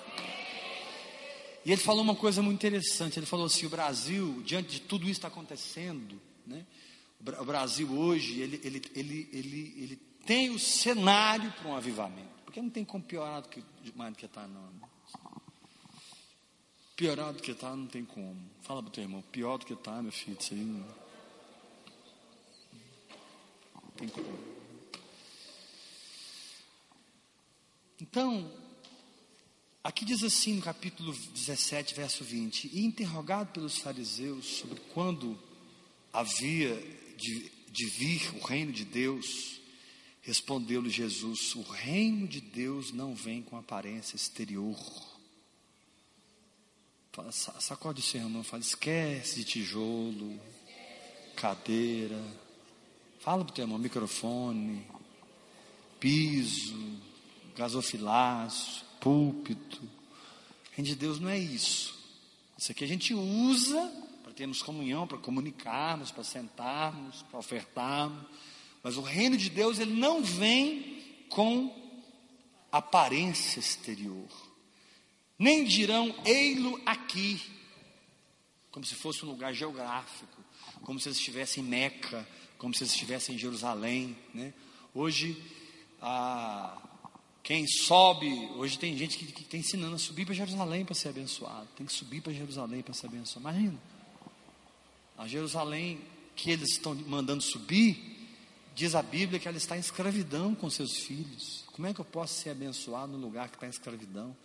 E 1.62 1.70
ele 1.70 1.82
falou 1.82 2.00
uma 2.00 2.16
coisa 2.16 2.40
muito 2.40 2.58
interessante. 2.58 3.18
Ele 3.18 3.26
falou 3.26 3.44
assim: 3.44 3.66
o 3.66 3.68
Brasil, 3.68 4.42
diante 4.46 4.70
de 4.70 4.80
tudo 4.80 5.02
isso 5.02 5.18
está 5.18 5.28
acontecendo, 5.28 6.18
né? 6.46 6.64
o 7.38 7.44
Brasil 7.44 7.92
hoje, 7.92 8.40
ele, 8.40 8.58
ele, 8.64 8.82
ele, 8.94 9.28
ele, 9.30 9.74
ele 9.76 9.96
tem 10.24 10.48
o 10.48 10.58
cenário 10.58 11.52
para 11.60 11.68
um 11.68 11.76
avivamento. 11.76 12.32
Porque 12.46 12.62
não 12.62 12.70
tem 12.70 12.82
como 12.82 13.04
piorar 13.04 13.42
do 13.42 13.48
que, 13.50 13.62
mais 13.94 14.14
do 14.14 14.16
que 14.16 14.24
está, 14.24 14.46
não. 14.46 14.62
Né? 14.62 14.88
Piorar 16.96 17.34
do 17.34 17.42
que 17.42 17.50
está, 17.50 17.76
não 17.76 17.86
tem 17.86 18.06
como. 18.06 18.40
Fala 18.62 18.82
para 18.82 18.88
o 18.88 18.90
teu 18.90 19.04
irmão, 19.04 19.22
pior 19.30 19.58
do 19.58 19.66
que 19.66 19.74
está, 19.74 20.00
meu 20.00 20.12
filho, 20.12 20.38
isso 20.40 20.54
aí 20.54 20.60
não 20.60 21.01
tem. 24.08 24.52
Então, 28.00 28.52
aqui 29.82 30.04
diz 30.04 30.22
assim 30.22 30.54
no 30.56 30.62
capítulo 30.62 31.12
17, 31.12 31.94
verso 31.94 32.24
20: 32.24 32.70
E 32.72 32.84
interrogado 32.84 33.52
pelos 33.52 33.78
fariseus 33.78 34.46
sobre 34.46 34.80
quando 34.92 35.38
havia 36.12 36.74
de, 37.16 37.50
de 37.70 37.86
vir 37.86 38.34
o 38.36 38.44
reino 38.44 38.72
de 38.72 38.84
Deus, 38.84 39.60
respondeu-lhe 40.20 40.90
Jesus: 40.90 41.54
O 41.54 41.62
reino 41.62 42.26
de 42.26 42.40
Deus 42.40 42.92
não 42.92 43.14
vem 43.14 43.42
com 43.42 43.56
aparência 43.56 44.16
exterior 44.16 44.76
sacode 47.30 48.00
o 48.00 48.02
seu 48.02 48.20
irmão, 48.20 48.42
fala, 48.42 48.62
esquece 48.62 49.40
de 49.40 49.44
tijolo, 49.44 50.40
cadeira. 51.36 52.18
Fala 53.22 53.44
para 53.44 53.52
o 53.52 53.54
teu 53.54 53.62
irmão, 53.64 53.78
microfone, 53.78 54.86
piso, 55.98 56.76
gasofilaço, 57.56 58.84
púlpito. 59.00 59.80
Reino 60.72 60.88
de 60.88 60.94
Deus 60.94 61.18
não 61.18 61.30
é 61.30 61.38
isso. 61.38 61.98
Isso 62.58 62.70
aqui 62.70 62.84
a 62.84 62.88
gente 62.88 63.14
usa 63.14 63.90
para 64.22 64.32
termos 64.32 64.62
comunhão, 64.62 65.06
para 65.06 65.16
comunicarmos, 65.16 66.10
para 66.10 66.24
sentarmos, 66.24 67.22
para 67.22 67.38
ofertarmos. 67.38 68.22
Mas 68.82 68.96
o 68.96 69.00
reino 69.00 69.36
de 69.36 69.48
Deus, 69.48 69.78
ele 69.78 69.94
não 69.94 70.22
vem 70.22 71.26
com 71.30 71.74
aparência 72.70 73.58
exterior 73.58 74.28
nem 75.42 75.64
dirão 75.64 76.14
ei-lo 76.24 76.80
aqui, 76.86 77.42
como 78.70 78.86
se 78.86 78.94
fosse 78.94 79.24
um 79.24 79.28
lugar 79.28 79.52
geográfico, 79.52 80.40
como 80.82 81.00
se 81.00 81.08
eles 81.08 81.18
estivessem 81.18 81.64
em 81.64 81.66
Meca, 81.66 82.24
como 82.62 82.72
se 82.72 82.84
eles 82.84 82.92
estivessem 82.92 83.34
em 83.34 83.38
Jerusalém. 83.38 84.16
Né? 84.32 84.54
Hoje, 84.94 85.36
a, 86.00 86.80
quem 87.42 87.66
sobe, 87.66 88.28
hoje 88.54 88.78
tem 88.78 88.96
gente 88.96 89.18
que 89.18 89.42
está 89.42 89.56
ensinando 89.56 89.96
a 89.96 89.98
subir 89.98 90.24
para 90.24 90.32
Jerusalém 90.32 90.84
para 90.84 90.94
ser 90.94 91.08
abençoado, 91.08 91.66
tem 91.76 91.84
que 91.84 91.92
subir 91.92 92.20
para 92.20 92.32
Jerusalém 92.32 92.80
para 92.80 92.94
ser 92.94 93.08
abençoado. 93.08 93.40
Imagina, 93.48 93.78
a 95.18 95.26
Jerusalém 95.26 96.00
que 96.36 96.52
eles 96.52 96.70
estão 96.70 96.94
mandando 96.94 97.42
subir, 97.42 98.30
diz 98.76 98.94
a 98.94 99.02
Bíblia 99.02 99.40
que 99.40 99.48
ela 99.48 99.56
está 99.56 99.76
em 99.76 99.80
escravidão 99.80 100.54
com 100.54 100.70
seus 100.70 100.98
filhos. 100.98 101.64
Como 101.72 101.88
é 101.88 101.92
que 101.92 102.00
eu 102.00 102.04
posso 102.04 102.34
ser 102.34 102.50
abençoado 102.50 103.10
no 103.10 103.18
lugar 103.18 103.48
que 103.48 103.56
está 103.56 103.66
em 103.66 103.70
escravidão? 103.70 104.36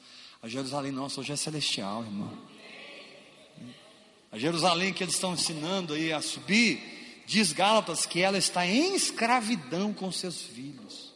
A 0.41 0.47
Jerusalém 0.47 0.91
nossa 0.91 1.21
hoje 1.21 1.33
é 1.33 1.35
celestial, 1.35 2.03
irmão. 2.03 2.35
A 4.31 4.39
Jerusalém 4.39 4.91
que 4.91 5.03
eles 5.03 5.13
estão 5.13 5.35
ensinando 5.35 5.93
aí 5.93 6.11
a 6.11 6.19
subir, 6.19 6.96
diz 7.27 7.51
Gálatas 7.51 8.05
que 8.05 8.21
ela 8.21 8.37
está 8.37 8.65
em 8.65 8.95
escravidão 8.95 9.93
com 9.93 10.09
seus 10.13 10.41
filhos. 10.41 11.13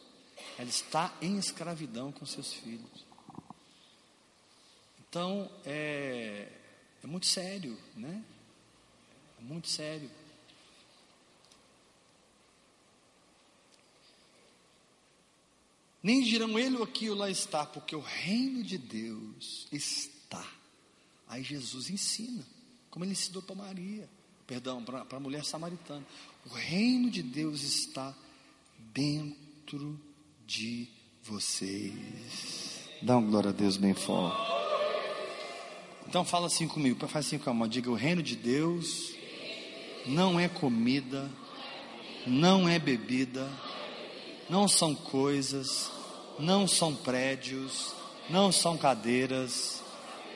Ela 0.60 0.70
está 0.70 1.16
em 1.22 1.38
escravidão 1.38 2.12
com 2.12 2.26
seus 2.26 2.52
filhos. 2.54 3.06
Então, 5.00 5.50
é, 5.66 6.52
é 7.02 7.08
muito 7.08 7.26
sério, 7.26 7.80
né? 7.96 8.22
É 9.40 9.44
muito 9.44 9.70
sério. 9.70 10.12
Nem 16.04 16.22
dirão 16.24 16.60
ele 16.60 16.76
ou 16.76 16.84
aquilo 16.84 17.16
lá 17.16 17.30
está, 17.30 17.66
porque 17.66 17.96
o 17.96 18.02
reino 18.02 18.64
de 18.64 18.78
Deus 18.78 19.66
está. 19.72 20.46
Aí 21.28 21.42
Jesus 21.42 21.90
ensina, 21.90 22.46
como 22.90 23.06
ele 23.06 23.14
ensinou 23.14 23.42
para 23.42 23.56
Maria, 23.56 24.10
perdão, 24.52 24.84
para 24.84 25.06
a 25.10 25.20
mulher 25.20 25.46
samaritana. 25.46 26.06
O 26.46 26.54
reino 26.54 27.10
de 27.10 27.24
Deus 27.24 27.64
está 27.64 28.14
dentro 28.94 29.98
de 30.46 30.90
vocês. 31.24 32.82
Dá 33.02 33.16
uma 33.18 33.30
glória 33.30 33.52
a 33.52 33.54
Deus 33.54 33.78
bem 33.78 33.94
forte. 33.94 34.52
Então 36.06 36.26
fala 36.26 36.48
assim 36.48 36.68
comigo, 36.68 37.08
faz 37.08 37.28
assim 37.28 37.38
com 37.38 37.50
a 37.50 37.54
mão, 37.54 37.66
diga 37.66 37.90
o 37.90 37.96
reino 37.96 38.22
de 38.22 38.36
Deus 38.36 39.16
não 40.06 40.40
é 40.40 40.50
comida, 40.50 41.30
não 42.26 42.68
é 42.68 42.80
bebida, 42.80 43.50
não 44.50 44.68
são 44.68 44.94
coisas, 44.94 45.90
não 46.40 46.68
são 46.68 46.94
prédios, 46.94 47.94
não 48.30 48.52
são 48.52 48.78
cadeiras, 48.78 49.82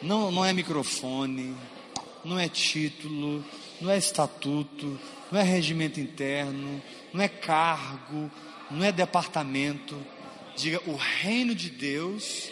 não, 0.02 0.32
não 0.32 0.46
é 0.46 0.54
microfone, 0.54 1.56
não 2.26 2.40
é 2.40 2.50
título, 2.50 3.46
não 3.80 3.92
é 3.92 3.98
estatuto, 3.98 5.00
não 5.32 5.40
é 5.40 5.44
regimento 5.44 6.00
interno, 6.00 6.82
não 7.14 7.22
é 7.22 7.28
cargo, 7.28 8.30
não 8.72 8.84
é 8.84 8.92
departamento. 8.92 9.96
Diga, 10.58 10.82
o 10.88 10.96
reino 10.96 11.54
de 11.54 11.70
Deus 11.70 12.50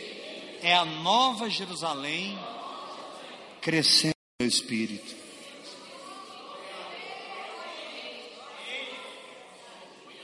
é 0.62 0.74
a 0.74 0.86
nova 0.86 1.50
Jerusalém 1.50 2.38
crescendo 3.62 4.14
no 4.40 4.48
espírito. 4.48 5.16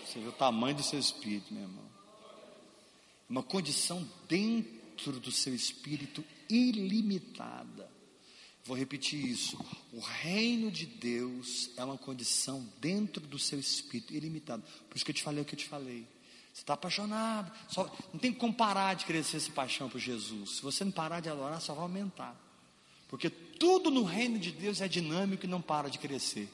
Você 0.05 0.19
vê 0.19 0.27
o 0.27 0.31
tamanho 0.31 0.75
do 0.75 0.83
seu 0.83 0.99
espírito, 0.99 1.53
meu 1.53 1.63
irmão. 1.63 1.89
Uma 3.29 3.43
condição 3.43 4.07
dentro 4.27 5.19
do 5.19 5.31
seu 5.31 5.53
espírito 5.53 6.23
ilimitada. 6.49 7.98
Vou 8.69 8.77
repetir 8.77 9.19
isso. 9.25 9.57
O 9.91 9.99
reino 9.99 10.69
de 10.69 10.85
Deus 10.85 11.71
é 11.75 11.83
uma 11.83 11.97
condição 11.97 12.63
dentro 12.79 13.25
do 13.25 13.39
seu 13.39 13.59
espírito 13.59 14.13
ilimitada. 14.13 14.61
Por 14.87 14.95
isso 14.95 15.03
que 15.03 15.09
eu 15.09 15.15
te 15.15 15.23
falei 15.23 15.41
o 15.41 15.45
que 15.45 15.55
eu 15.55 15.59
te 15.59 15.65
falei. 15.65 16.05
Você 16.53 16.61
está 16.61 16.75
apaixonado. 16.75 17.51
Só, 17.67 17.91
não 18.13 18.19
tem 18.19 18.31
como 18.31 18.53
parar 18.53 18.93
de 18.93 19.05
crescer 19.05 19.37
essa 19.37 19.51
paixão 19.51 19.89
por 19.89 19.99
Jesus. 19.99 20.57
Se 20.57 20.61
você 20.61 20.85
não 20.85 20.91
parar 20.91 21.19
de 21.19 21.29
adorar, 21.29 21.59
só 21.59 21.73
vai 21.73 21.81
aumentar. 21.81 22.39
Porque 23.07 23.27
tudo 23.27 23.89
no 23.89 24.03
reino 24.03 24.37
de 24.37 24.51
Deus 24.51 24.81
é 24.81 24.87
dinâmico 24.87 25.47
e 25.47 25.49
não 25.49 25.63
para 25.63 25.89
de 25.89 25.97
crescer. 25.97 26.47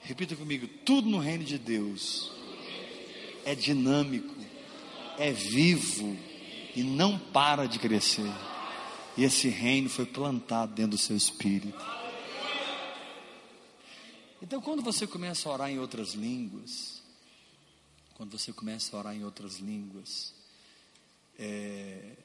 Repita 0.00 0.34
comigo: 0.34 0.66
tudo 0.84 1.08
no 1.08 1.20
reino 1.20 1.44
de 1.44 1.58
Deus 1.58 2.32
é 3.44 3.54
dinâmico, 3.54 4.34
é 5.16 5.30
vivo 5.30 6.18
e 6.74 6.82
não 6.82 7.20
para 7.20 7.66
de 7.66 7.78
crescer. 7.78 8.55
E 9.16 9.24
esse 9.24 9.48
reino 9.48 9.88
foi 9.88 10.04
plantado 10.04 10.74
dentro 10.74 10.92
do 10.92 10.98
seu 10.98 11.16
espírito. 11.16 11.82
Então, 14.42 14.60
quando 14.60 14.82
você 14.82 15.06
começa 15.06 15.48
a 15.48 15.52
orar 15.52 15.70
em 15.70 15.78
outras 15.78 16.12
línguas, 16.12 17.02
quando 18.14 18.38
você 18.38 18.52
começa 18.52 18.94
a 18.94 18.98
orar 18.98 19.16
em 19.16 19.24
outras 19.24 19.56
línguas, 19.56 20.34
é, 21.38 22.16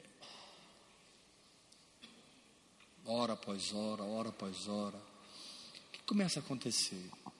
hora 3.04 3.32
após 3.32 3.72
hora, 3.72 4.02
hora 4.04 4.28
após 4.28 4.68
hora, 4.68 4.96
o 4.96 5.92
que 5.92 6.02
começa 6.04 6.40
a 6.40 6.42
acontecer? 6.42 7.10
O 7.26 7.32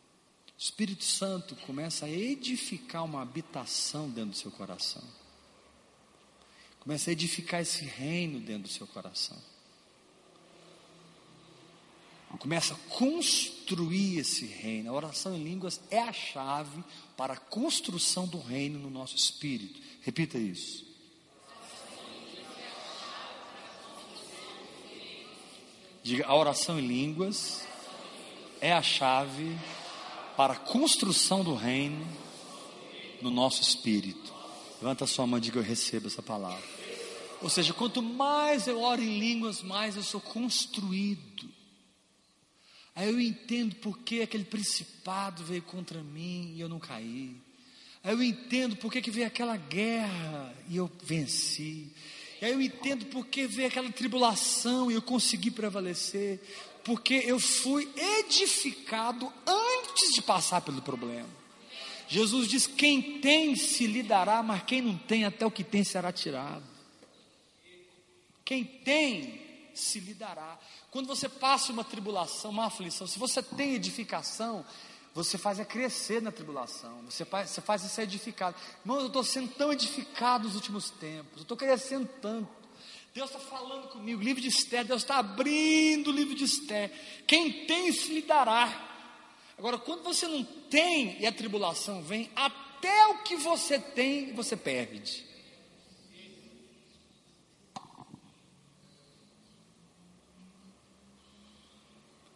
Espírito 0.59 1.05
Santo 1.05 1.55
começa 1.57 2.07
a 2.07 2.11
edificar 2.11 3.05
uma 3.05 3.21
habitação 3.21 4.09
dentro 4.09 4.31
do 4.31 4.37
seu 4.37 4.51
coração. 4.51 5.03
Começa 6.83 7.11
a 7.11 7.13
edificar 7.13 7.61
esse 7.61 7.85
reino 7.85 8.41
dentro 8.41 8.65
do 8.65 8.69
seu 8.69 8.89
coração. 8.89 9.39
Começa 12.41 12.75
a 12.75 12.77
construir 12.89 14.19
esse 14.19 14.47
reino. 14.47 14.91
A 14.91 14.93
oração 14.93 15.33
em 15.37 15.45
línguas 15.45 15.81
é 15.93 16.01
a 16.01 16.13
chave 16.13 16.83
para 17.17 17.35
a 17.35 17.37
construção 17.37 18.27
do 18.27 18.41
reino 18.41 18.81
no 18.81 18.91
nosso 18.91 19.15
espírito. 19.15 19.81
Repita 20.01 20.39
isso. 20.39 20.85
Diga, 26.03 26.27
a 26.27 26.35
oração 26.35 26.81
em 26.81 26.87
línguas 26.87 27.63
é 28.61 28.73
a 28.73 28.83
chave 28.83 29.57
para 30.37 30.55
a 30.55 30.59
construção 30.59 31.45
do 31.45 31.55
reino 31.55 32.05
no 33.21 33.31
nosso 33.31 33.63
espírito. 33.63 34.35
Levanta 34.81 35.05
a 35.05 35.07
sua 35.07 35.29
mão 35.29 35.39
e 35.39 35.43
diga: 35.43 35.61
Eu 35.61 35.63
recebo 35.63 36.09
essa 36.09 36.21
palavra. 36.21 36.72
Ou 37.43 37.51
seja, 37.51 37.75
quanto 37.75 38.01
mais 38.01 38.69
eu 38.69 38.81
oro 38.81 39.03
em 39.03 39.19
línguas, 39.19 39.63
mais 39.63 39.97
eu 39.97 40.03
sou 40.03 40.21
construído. 40.21 41.51
Aí 42.95 43.09
eu 43.09 43.21
entendo 43.21 43.75
por 43.77 43.99
que 43.99 44.23
aquele 44.23 44.45
principado 44.45 45.43
veio 45.43 45.63
contra 45.63 46.03
mim 46.03 46.53
e 46.55 46.61
eu 46.61 46.69
não 46.69 46.79
caí. 46.79 47.35
Aí 48.05 48.13
eu 48.13 48.23
entendo 48.23 48.77
por 48.77 48.93
que, 48.93 49.11
veio 49.11 49.27
aquela 49.27 49.57
guerra 49.57 50.55
e 50.69 50.77
eu 50.77 50.91
venci. 51.03 51.89
E 52.41 52.45
aí 52.45 52.53
eu 52.53 52.61
entendo 52.61 53.07
por 53.07 53.27
que 53.27 53.47
veio 53.47 53.69
aquela 53.69 53.91
tribulação 53.91 54.91
e 54.91 54.95
eu 54.95 55.03
consegui 55.03 55.51
prevalecer. 55.51 56.41
Porque 56.85 57.15
eu 57.27 57.41
fui 57.41 57.89
edificado 58.19 59.33
antes 59.47 60.15
de 60.15 60.23
passar 60.23 60.61
pelo 60.61 60.83
problema. 60.83 61.29
Jesus 62.09 62.49
diz: 62.49 62.67
quem 62.67 63.21
tem 63.21 63.57
se 63.57 63.87
lhe 63.87 64.03
dará, 64.03 64.43
mas 64.43 64.63
quem 64.65 64.83
não 64.83 64.99
tem, 64.99 65.25
até 65.25 65.47
o 65.47 65.51
que 65.51 65.65
tem 65.65 65.83
será 65.83 66.13
tirado. 66.13 66.72
Quem 68.53 68.65
tem 68.65 69.41
se 69.73 69.99
lhe 69.99 70.13
dará. 70.13 70.59
Quando 70.91 71.07
você 71.07 71.27
passa 71.27 71.73
uma 71.73 71.83
tribulação, 71.83 72.51
uma 72.51 72.67
aflição, 72.67 73.07
se 73.07 73.19
você 73.19 73.43
tem 73.43 73.73
edificação, 73.73 74.63
você 75.15 75.39
faz 75.39 75.59
é 75.59 75.65
crescer 75.65 76.21
na 76.21 76.31
tribulação, 76.31 77.01
você 77.07 77.25
faz, 77.25 77.49
você 77.49 77.63
faz 77.63 77.81
ser 77.81 78.03
edificado. 78.03 78.55
Irmão, 78.81 79.01
eu 79.01 79.07
estou 79.07 79.25
sendo 79.25 79.55
tão 79.55 79.73
edificado 79.73 80.45
nos 80.45 80.55
últimos 80.55 80.91
tempos, 80.91 81.37
eu 81.37 81.43
estou 81.45 81.57
crescendo 81.57 82.07
tanto. 82.21 82.53
Deus 83.15 83.31
está 83.31 83.41
falando 83.41 83.89
comigo, 83.89 84.21
livro 84.21 84.43
de 84.43 84.49
Esther, 84.49 84.85
Deus 84.85 85.01
está 85.01 85.17
abrindo 85.17 86.09
o 86.09 86.13
livro 86.13 86.35
de 86.35 86.45
Esther. 86.45 86.93
Quem 87.27 87.65
tem 87.65 87.91
se 87.91 88.13
lhe 88.13 88.21
dará. 88.21 88.71
Agora, 89.57 89.79
quando 89.79 90.03
você 90.03 90.29
não 90.29 90.45
tem 90.45 91.19
e 91.19 91.27
a 91.27 91.33
tribulação 91.33 92.03
vem, 92.03 92.31
até 92.37 93.07
o 93.07 93.23
que 93.23 93.35
você 93.35 93.79
tem, 93.79 94.35
você 94.35 94.55
perde. 94.59 95.32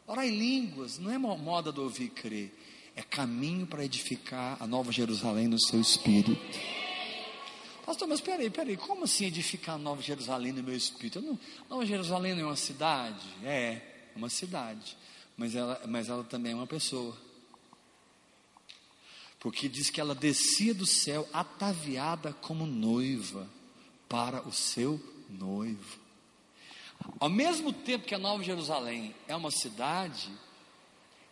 Orar 0.06 0.24
em 0.24 0.38
línguas 0.38 0.98
não 0.98 1.10
é 1.10 1.18
moda 1.18 1.72
do 1.72 1.82
ouvir 1.82 2.04
e 2.04 2.10
crer, 2.10 2.54
é 2.94 3.02
caminho 3.02 3.66
para 3.66 3.84
edificar 3.84 4.56
a 4.60 4.66
nova 4.66 4.92
Jerusalém 4.92 5.48
no 5.48 5.58
seu 5.58 5.80
espírito. 5.80 6.38
Pastor, 7.84 8.08
mas 8.08 8.20
peraí, 8.20 8.48
peraí, 8.50 8.76
como 8.76 9.04
assim 9.04 9.26
edificar 9.26 9.74
a 9.74 9.78
nova 9.78 10.02
Jerusalém 10.02 10.52
no 10.52 10.62
meu 10.62 10.76
espírito? 10.76 11.20
Não, 11.20 11.38
nova 11.68 11.84
Jerusalém 11.84 12.34
não 12.34 12.42
é 12.42 12.46
uma 12.46 12.56
cidade? 12.56 13.26
É, 13.42 13.82
é 14.14 14.16
uma 14.16 14.28
cidade, 14.28 14.96
mas 15.36 15.54
ela, 15.54 15.80
mas 15.86 16.08
ela 16.08 16.24
também 16.24 16.52
é 16.52 16.54
uma 16.54 16.66
pessoa. 16.66 17.16
Porque 19.40 19.68
diz 19.68 19.90
que 19.90 20.00
ela 20.00 20.14
descia 20.14 20.74
do 20.74 20.86
céu 20.86 21.28
ataviada 21.32 22.32
como 22.32 22.66
noiva 22.66 23.48
para 24.08 24.46
o 24.46 24.52
seu 24.52 25.00
noivo. 25.28 26.05
Ao 27.18 27.28
mesmo 27.28 27.72
tempo 27.72 28.06
que 28.06 28.14
a 28.14 28.18
Nova 28.18 28.42
Jerusalém 28.42 29.14
é 29.26 29.34
uma 29.34 29.50
cidade, 29.50 30.30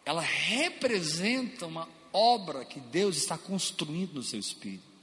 ela 0.04 0.20
representa 0.20 1.66
uma 1.66 1.88
obra 2.12 2.64
que 2.64 2.80
Deus 2.80 3.16
está 3.16 3.36
construindo 3.36 4.14
no 4.14 4.22
seu 4.22 4.38
espírito. 4.38 4.94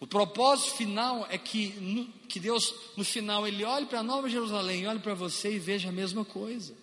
O 0.00 0.06
propósito 0.06 0.74
final 0.74 1.26
é 1.30 1.38
que, 1.38 1.68
no, 1.80 2.06
que 2.28 2.38
Deus, 2.38 2.74
no 2.96 3.04
final, 3.04 3.46
Ele 3.46 3.64
olhe 3.64 3.86
para 3.86 4.00
a 4.00 4.02
Nova 4.02 4.28
Jerusalém, 4.28 4.86
olhe 4.86 4.98
para 4.98 5.14
você 5.14 5.54
e 5.54 5.58
veja 5.58 5.88
a 5.88 5.92
mesma 5.92 6.24
coisa. 6.24 6.74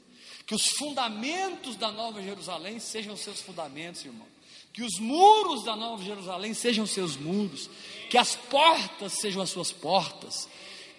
Que 0.45 0.55
os 0.55 0.67
fundamentos 0.69 1.75
da 1.75 1.91
Nova 1.91 2.21
Jerusalém 2.21 2.79
sejam 2.79 3.15
seus 3.15 3.39
fundamentos, 3.41 4.03
irmão. 4.03 4.27
Que 4.73 4.81
os 4.81 4.97
muros 4.99 5.63
da 5.63 5.75
Nova 5.75 6.03
Jerusalém 6.03 6.53
sejam 6.53 6.87
seus 6.87 7.15
muros. 7.15 7.69
Que 8.09 8.17
as 8.17 8.35
portas 8.35 9.13
sejam 9.13 9.41
as 9.41 9.49
suas 9.49 9.71
portas 9.71 10.49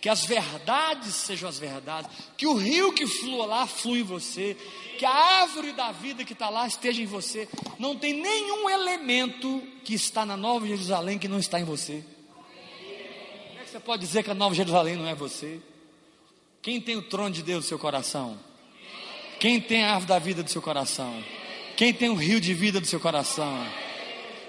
que 0.02 0.08
as 0.08 0.24
verdades 0.24 1.14
sejam 1.14 1.48
as 1.48 1.60
verdades, 1.60 2.10
que 2.36 2.44
o 2.44 2.54
rio 2.54 2.92
que 2.92 3.06
flua 3.06 3.46
lá 3.46 3.68
flui 3.68 4.00
em 4.00 4.02
você, 4.02 4.56
que 4.98 5.04
a 5.04 5.10
árvore 5.42 5.70
da 5.70 5.92
vida 5.92 6.24
que 6.24 6.32
está 6.32 6.50
lá 6.50 6.66
esteja 6.66 7.00
em 7.00 7.06
você. 7.06 7.48
Não 7.78 7.94
tem 7.94 8.12
nenhum 8.12 8.68
elemento 8.68 9.62
que 9.84 9.94
está 9.94 10.26
na 10.26 10.36
Nova 10.36 10.66
Jerusalém 10.66 11.20
que 11.20 11.28
não 11.28 11.38
está 11.38 11.60
em 11.60 11.64
você. 11.64 12.04
Como 12.34 13.60
é 13.60 13.62
que 13.62 13.70
você 13.70 13.78
pode 13.78 14.04
dizer 14.04 14.24
que 14.24 14.30
a 14.32 14.34
Nova 14.34 14.56
Jerusalém 14.56 14.96
não 14.96 15.06
é 15.06 15.14
você? 15.14 15.60
Quem 16.60 16.80
tem 16.80 16.96
o 16.96 17.02
trono 17.02 17.30
de 17.30 17.44
Deus 17.44 17.64
no 17.64 17.68
seu 17.68 17.78
coração? 17.78 18.36
Quem 19.38 19.60
tem 19.60 19.84
a 19.84 19.90
árvore 19.92 20.08
da 20.08 20.18
vida 20.18 20.42
do 20.42 20.50
seu 20.50 20.60
coração? 20.60 21.22
Quem 21.76 21.94
tem 21.94 22.08
o 22.08 22.16
rio 22.16 22.40
de 22.40 22.52
vida 22.52 22.80
do 22.80 22.86
seu 22.88 22.98
coração? 22.98 23.64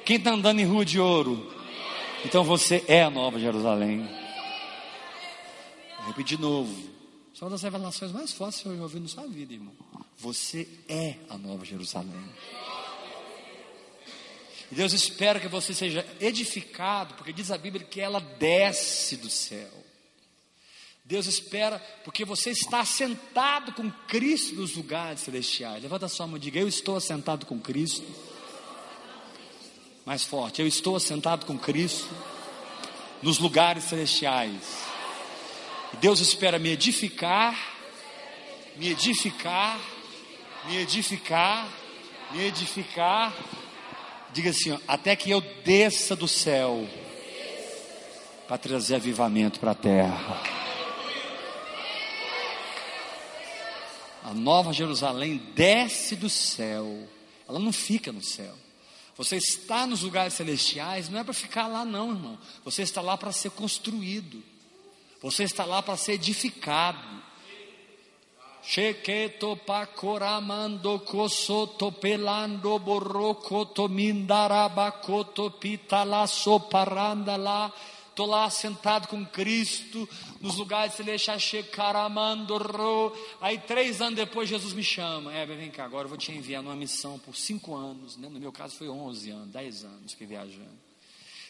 Quem 0.03 0.15
está 0.15 0.31
andando 0.31 0.59
em 0.59 0.65
rua 0.65 0.83
de 0.83 0.99
ouro? 0.99 1.53
Então 2.25 2.43
você 2.43 2.83
é 2.87 3.03
a 3.03 3.11
Nova 3.11 3.37
Jerusalém. 3.37 4.22
Vou 6.03 6.11
repetir 6.11 6.37
de 6.37 6.41
novo. 6.41 6.73
Só 7.33 7.45
uma 7.45 7.51
das 7.51 7.63
revelações 7.63 8.11
mais 8.11 8.31
fortes 8.33 8.61
que 8.61 8.67
eu 8.67 8.75
já 8.75 8.83
ouvi 8.83 8.99
na 8.99 9.07
sua 9.07 9.25
vida, 9.25 9.53
irmão. 9.53 9.73
Você 10.17 10.67
é 10.87 11.15
a 11.29 11.37
nova 11.37 11.65
Jerusalém. 11.65 12.29
E 14.71 14.75
Deus 14.75 14.91
espera 14.93 15.39
que 15.39 15.47
você 15.47 15.73
seja 15.73 16.05
edificado, 16.19 17.13
porque 17.15 17.31
diz 17.31 17.51
a 17.51 17.57
Bíblia 17.57 17.85
que 17.85 18.01
ela 18.01 18.19
desce 18.19 19.17
do 19.17 19.29
céu. 19.29 19.69
Deus 21.05 21.25
espera, 21.25 21.79
porque 22.03 22.23
você 22.23 22.51
está 22.51 22.81
assentado 22.81 23.73
com 23.73 23.89
Cristo 24.07 24.55
nos 24.55 24.75
lugares 24.75 25.21
celestiais. 25.21 25.83
Levanta 25.83 26.05
a 26.05 26.09
sua 26.09 26.27
mão 26.27 26.37
e 26.37 26.39
diga: 26.39 26.59
Eu 26.59 26.67
estou 26.67 26.95
assentado 26.95 27.45
com 27.45 27.59
Cristo. 27.59 28.05
Mais 30.05 30.23
forte, 30.23 30.61
eu 30.61 30.67
estou 30.67 30.95
assentado 30.95 31.45
com 31.45 31.57
Cristo 31.57 32.09
nos 33.21 33.39
lugares 33.39 33.85
celestiais. 33.85 34.92
Deus 35.99 36.19
espera 36.19 36.60
me 36.60 36.69
edificar, 36.69 37.58
me 38.75 38.89
edificar, 38.89 39.79
me 40.65 40.77
edificar, 40.77 41.67
me 42.32 42.45
edificar. 42.45 43.34
Diga 44.34 44.49
assim, 44.49 44.71
ó, 44.71 44.79
até 44.88 45.15
que 45.15 45.29
eu 45.29 45.41
desça 45.63 46.15
do 46.15 46.27
céu 46.27 46.88
para 48.47 48.58
trazer 48.58 48.95
avivamento 48.95 49.60
para 49.60 49.71
a 49.71 49.75
terra. 49.75 50.41
A 54.23 54.34
nova 54.34 54.73
Jerusalém 54.73 55.38
desce 55.53 56.15
do 56.15 56.29
céu, 56.29 57.08
ela 57.47 57.60
não 57.60 57.71
fica 57.71 58.12
no 58.12 58.23
céu. 58.23 58.56
Você 59.15 59.38
está 59.38 59.86
nos 59.86 60.01
lugares 60.01 60.34
celestiais, 60.34 61.10
não 61.10 61.19
é 61.19 61.23
para 61.23 61.34
ficar 61.34 61.67
lá, 61.67 61.86
não, 61.86 62.10
irmão. 62.10 62.39
Você 62.65 62.82
está 62.82 62.99
lá 63.01 63.15
para 63.15 63.32
ser 63.32 63.51
construído. 63.51 64.43
Você 65.23 65.43
está 65.45 65.63
lá 65.63 65.81
para 65.81 65.95
ser 65.95 66.13
edificado. 66.13 66.99
Chequeto 68.62 69.57
pacoramando 69.65 70.99
cosoto 70.99 71.91
pelando 71.93 72.77
borrocoto 72.77 73.88
mindarabacoto 73.88 75.49
pitala 75.51 76.27
soparanda 76.27 77.38
lá. 77.38 77.73
Estou 78.09 78.27
lá 78.27 78.49
sentado 78.49 79.07
com 79.07 79.25
Cristo 79.25 80.07
nos 80.39 80.57
lugares 80.57 80.93
celestiais, 80.93 81.41
checaramando 81.41 82.57
ro. 82.57 83.12
Aí 83.41 83.57
três 83.57 84.01
anos 84.01 84.15
depois 84.15 84.47
Jesus 84.47 84.73
me 84.73 84.83
chama. 84.83 85.33
É, 85.33 85.45
vem 85.45 85.71
cá, 85.71 85.86
agora 85.86 86.05
eu 86.05 86.09
vou 86.09 86.17
te 86.17 86.31
enviar 86.31 86.62
numa 86.62 86.75
missão 86.75 87.17
por 87.17 87.36
cinco 87.36 87.75
anos. 87.75 88.17
Né? 88.17 88.27
No 88.29 88.39
meu 88.39 88.51
caso 88.51 88.75
foi 88.75 88.89
11 88.89 89.29
anos, 89.31 89.47
10 89.47 89.86
anos 89.86 90.13
que 90.13 90.25
viajando. 90.25 90.92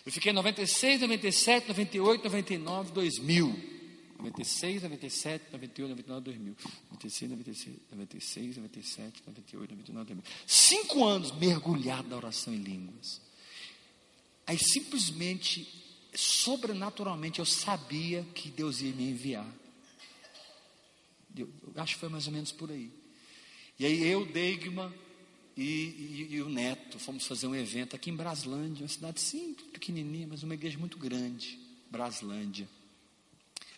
Eu 0.06 0.12
fiquei 0.12 0.34
96, 0.34 1.02
97, 1.02 1.68
98, 1.70 2.24
99, 2.24 2.92
2000. 2.92 3.74
96, 4.20 4.84
97, 4.84 5.46
98, 5.52 5.90
99, 5.90 6.22
2000. 6.24 6.56
96, 6.92 7.32
96, 7.32 7.78
96, 7.92 8.58
97, 8.58 9.24
98, 9.26 9.72
99, 9.72 10.06
2000. 10.06 10.24
Cinco 10.48 11.06
anos 11.06 11.32
mergulhado 11.32 12.08
na 12.10 12.16
oração 12.16 12.54
em 12.54 12.58
línguas. 12.58 13.22
Aí 14.46 14.58
simplesmente, 14.58 15.68
sobrenaturalmente, 16.14 17.40
eu 17.40 17.46
sabia 17.46 18.26
que 18.36 18.50
Deus 18.50 18.82
ia 18.82 18.94
me 18.94 19.10
enviar. 19.10 19.48
Eu, 21.36 21.50
acho 21.76 21.96
que 21.96 22.00
foi 22.00 22.10
mais 22.10 22.28
ou 22.28 22.34
menos 22.34 22.52
por 22.52 22.72
aí. 22.72 22.92
E 23.80 23.86
aí 23.86 24.06
eu, 24.06 24.26
Deigma 24.26 24.94
e, 25.56 25.62
e, 25.62 26.28
e, 26.32 26.42
o 26.42 26.50
Neto 26.50 26.98
fomos 26.98 27.28
fazer 27.28 27.48
um 27.48 27.56
evento 27.56 27.96
aqui 27.96 28.10
em 28.10 28.16
Braslândia, 28.16 28.84
uma 28.84 28.90
cidade 28.90 29.22
simples, 29.22 29.70
pequenininha, 29.70 30.28
mas 30.28 30.42
uma 30.42 30.56
igreja 30.56 30.78
muito 30.80 30.98
grande, 30.98 31.60
Braslândia. 31.92 32.68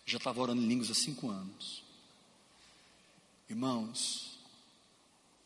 Já 0.06 0.18
estava 0.18 0.42
orando 0.42 0.62
em 0.62 0.68
línguas 0.68 0.90
há 0.90 0.94
cinco 0.94 1.30
anos. 1.30 1.84
Irmãos, 3.50 4.40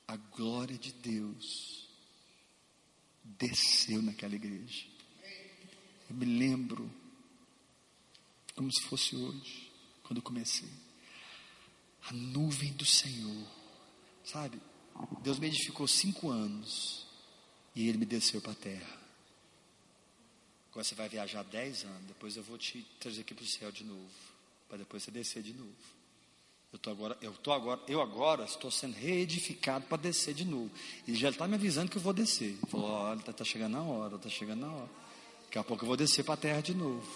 a 0.08 0.16
glória 0.18 0.78
de 0.78 0.92
Deus 0.92 1.88
desceu 3.24 4.02
naquela 4.02 4.36
igreja. 4.36 4.86
Eu 6.10 6.16
me 6.16 6.26
lembro, 6.26 6.90
como 8.56 8.72
se 8.72 8.82
fosse 8.84 9.16
hoje, 9.16 9.72
quando 10.04 10.18
eu 10.18 10.24
comecei. 10.24 10.70
A 12.08 12.14
nuvem 12.14 12.72
do 12.74 12.86
Senhor, 12.86 13.48
sabe? 14.24 14.60
Deus 15.22 15.40
me 15.40 15.48
edificou 15.48 15.88
cinco 15.88 16.30
anos 16.30 17.06
e 17.76 17.88
Ele 17.88 17.98
me 17.98 18.06
desceu 18.06 18.42
para 18.42 18.52
a 18.52 18.56
terra. 18.56 19.00
Agora 20.72 20.84
você 20.84 20.96
vai 20.96 21.10
viajar 21.10 21.44
dez 21.44 21.84
anos, 21.84 22.04
depois 22.08 22.38
eu 22.38 22.44
vou 22.44 22.58
te 22.58 22.86
trazer 23.00 23.22
aqui 23.22 23.34
para 23.34 23.44
o 23.44 23.48
céu 23.48 23.72
de 23.72 23.84
novo, 23.84 24.10
para 24.68 24.78
depois 24.78 25.04
você 25.04 25.12
descer 25.12 25.42
de 25.42 25.54
novo. 25.54 25.74
Eu 26.72 26.78
tô 26.78 26.92
agora, 26.92 27.18
eu 27.22 27.34
tô 27.34 27.52
agora, 27.52 27.82
eu 27.88 28.00
agora 28.00 28.44
estou 28.44 28.70
sendo 28.70 28.94
reedificado 28.94 29.86
para 29.88 29.98
descer 29.98 30.36
de 30.36 30.46
novo. 30.46 30.70
Ele 31.08 31.18
já 31.18 31.30
está 31.30 31.48
me 31.48 31.56
avisando 31.56 31.90
que 31.90 31.98
eu 31.98 32.02
vou 32.02 32.14
descer. 32.14 32.50
Ele 32.50 32.68
falou: 32.68 32.92
olha, 32.92 33.20
está 33.20 33.34
tá 33.34 33.44
chegando 33.44 33.72
na 33.74 33.82
hora, 33.82 34.16
está 34.18 34.30
chegando 34.30 34.62
na 34.62 34.72
hora. 34.72 34.90
Daqui 35.46 35.58
a 35.58 35.64
pouco 35.64 35.84
eu 35.84 35.88
vou 35.88 35.98
descer 35.98 36.24
para 36.24 36.36
a 36.36 36.38
terra 36.38 36.62
de 36.62 36.76
novo. 36.76 37.08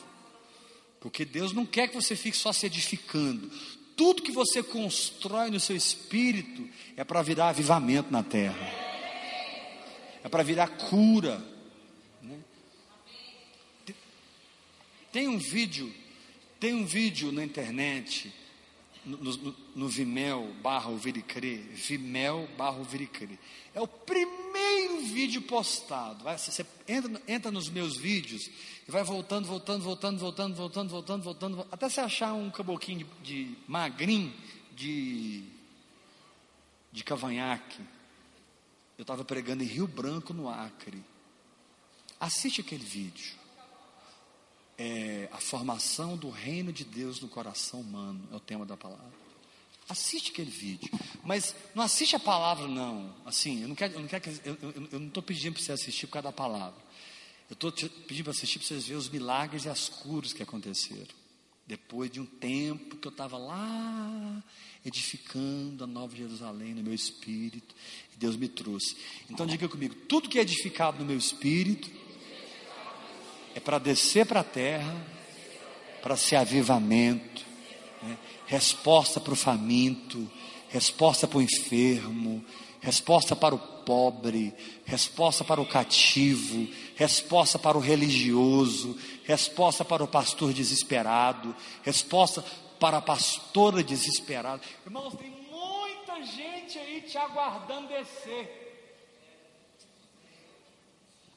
Porque 0.99 1.23
Deus 1.23 1.53
não 1.53 1.67
quer 1.67 1.87
que 1.87 1.93
você 1.93 2.15
fique 2.15 2.35
só 2.35 2.51
se 2.51 2.65
edificando. 2.65 3.51
Tudo 3.95 4.21
que 4.21 4.31
você 4.31 4.63
constrói 4.63 5.51
no 5.51 5.59
seu 5.59 5.75
espírito 5.75 6.67
é 6.97 7.03
para 7.03 7.21
virar 7.21 7.49
avivamento 7.49 8.11
na 8.11 8.23
terra. 8.23 8.83
É 10.23 10.29
para 10.29 10.43
virar 10.43 10.67
cura. 10.67 11.43
Né? 12.21 12.39
Tem 15.11 15.27
um 15.27 15.37
vídeo, 15.37 15.93
tem 16.59 16.73
um 16.73 16.85
vídeo 16.85 17.31
na 17.31 17.43
internet, 17.43 18.33
no, 19.05 19.17
no, 19.17 19.55
no 19.75 19.87
Vimeo 19.87 20.53
barra 20.61 20.89
Vimeo 21.73 22.47
barra. 22.57 22.79
É 23.75 23.81
o 23.81 23.87
primeiro 23.87 24.72
vídeo 25.01 25.41
postado. 25.41 26.23
Vai, 26.23 26.37
você 26.37 26.65
entra, 26.87 27.21
entra 27.27 27.51
nos 27.51 27.69
meus 27.69 27.97
vídeos 27.97 28.49
e 28.87 28.91
vai 28.91 29.03
voltando, 29.03 29.47
voltando, 29.47 29.83
voltando, 29.83 30.19
voltando, 30.19 30.55
voltando, 30.55 30.89
voltando, 30.89 31.23
voltando, 31.23 31.67
até 31.71 31.89
você 31.89 32.01
achar 32.01 32.33
um 32.33 32.49
caboquinho 32.49 33.07
de, 33.21 33.45
de 33.45 33.57
magrinho 33.67 34.33
de, 34.75 35.43
de 36.91 37.03
cavanhaque. 37.03 37.81
Eu 38.97 39.03
estava 39.03 39.23
pregando 39.23 39.63
em 39.63 39.67
Rio 39.67 39.87
Branco, 39.87 40.33
no 40.33 40.49
Acre. 40.49 41.03
Assiste 42.19 42.61
aquele 42.61 42.83
vídeo. 42.83 43.33
É, 44.77 45.29
a 45.31 45.37
formação 45.37 46.17
do 46.17 46.29
reino 46.29 46.73
de 46.73 46.83
Deus 46.83 47.19
no 47.19 47.27
coração 47.27 47.81
humano 47.81 48.27
é 48.31 48.35
o 48.35 48.39
tema 48.39 48.65
da 48.65 48.75
palavra. 48.75 49.22
Assiste 49.89 50.31
aquele 50.31 50.49
vídeo, 50.49 50.89
mas 51.23 51.55
não 51.75 51.83
assiste 51.83 52.15
a 52.15 52.19
palavra 52.19 52.67
não. 52.67 53.13
Assim, 53.25 53.61
eu 53.61 53.67
não 53.67 53.75
quero, 53.75 53.93
eu 53.93 53.99
não 53.99 54.07
quero, 54.07 54.23
eu, 54.45 54.57
eu, 54.61 54.87
eu 54.93 54.99
não 54.99 55.07
estou 55.07 55.21
pedindo 55.21 55.53
para 55.53 55.61
você 55.61 55.71
assistir 55.73 56.07
por 56.07 56.13
causa 56.13 56.29
da 56.29 56.31
palavra. 56.31 56.81
Eu 57.49 57.53
estou 57.53 57.71
pedindo 57.71 58.23
para 58.23 58.31
assistir 58.31 58.59
para 58.59 58.67
vocês 58.67 58.85
verem 58.85 58.97
os 58.97 59.09
milagres 59.09 59.65
e 59.65 59.69
as 59.69 59.89
curas 59.89 60.31
que 60.31 60.41
aconteceram. 60.41 61.23
Depois 61.67 62.09
de 62.09 62.19
um 62.19 62.25
tempo 62.25 62.97
que 62.97 63.07
eu 63.07 63.11
estava 63.11 63.37
lá 63.37 64.43
edificando 64.85 65.83
a 65.83 65.87
Nova 65.87 66.15
Jerusalém 66.15 66.73
no 66.73 66.83
meu 66.83 66.93
espírito, 66.93 67.73
e 68.13 68.17
Deus 68.17 68.35
me 68.35 68.47
trouxe. 68.47 68.97
Então 69.29 69.45
diga 69.45 69.69
comigo: 69.69 69.95
tudo 70.07 70.29
que 70.29 70.39
é 70.39 70.41
edificado 70.41 70.99
no 70.99 71.05
meu 71.05 71.17
espírito 71.17 71.89
é 73.55 73.59
para 73.59 73.79
descer 73.79 74.25
para 74.25 74.41
a 74.41 74.43
terra, 74.43 75.07
para 76.01 76.17
ser 76.17 76.35
avivamento, 76.35 77.45
né? 78.03 78.17
resposta 78.45 79.19
para 79.19 79.33
o 79.33 79.35
faminto, 79.35 80.29
resposta 80.69 81.27
para 81.27 81.37
o 81.37 81.41
enfermo, 81.41 82.43
resposta 82.79 83.35
para 83.35 83.55
o 83.55 83.59
pobre, 83.59 84.53
resposta 84.85 85.43
para 85.43 85.61
o 85.61 85.65
cativo, 85.65 86.67
resposta 86.95 87.57
para 87.57 87.77
o 87.77 87.81
religioso, 87.81 88.97
resposta 89.23 89.85
para 89.85 90.03
o 90.03 90.07
pastor 90.07 90.53
desesperado, 90.53 91.55
resposta 91.81 92.43
para 92.79 92.97
a 92.97 93.01
pastora 93.01 93.83
desesperada. 93.83 94.61
Irmãos, 94.85 95.15
tem 95.15 95.31
muita 95.49 96.23
gente 96.25 96.77
aí 96.77 97.01
te 97.01 97.17
aguardando 97.17 97.87
descer. 97.87 98.61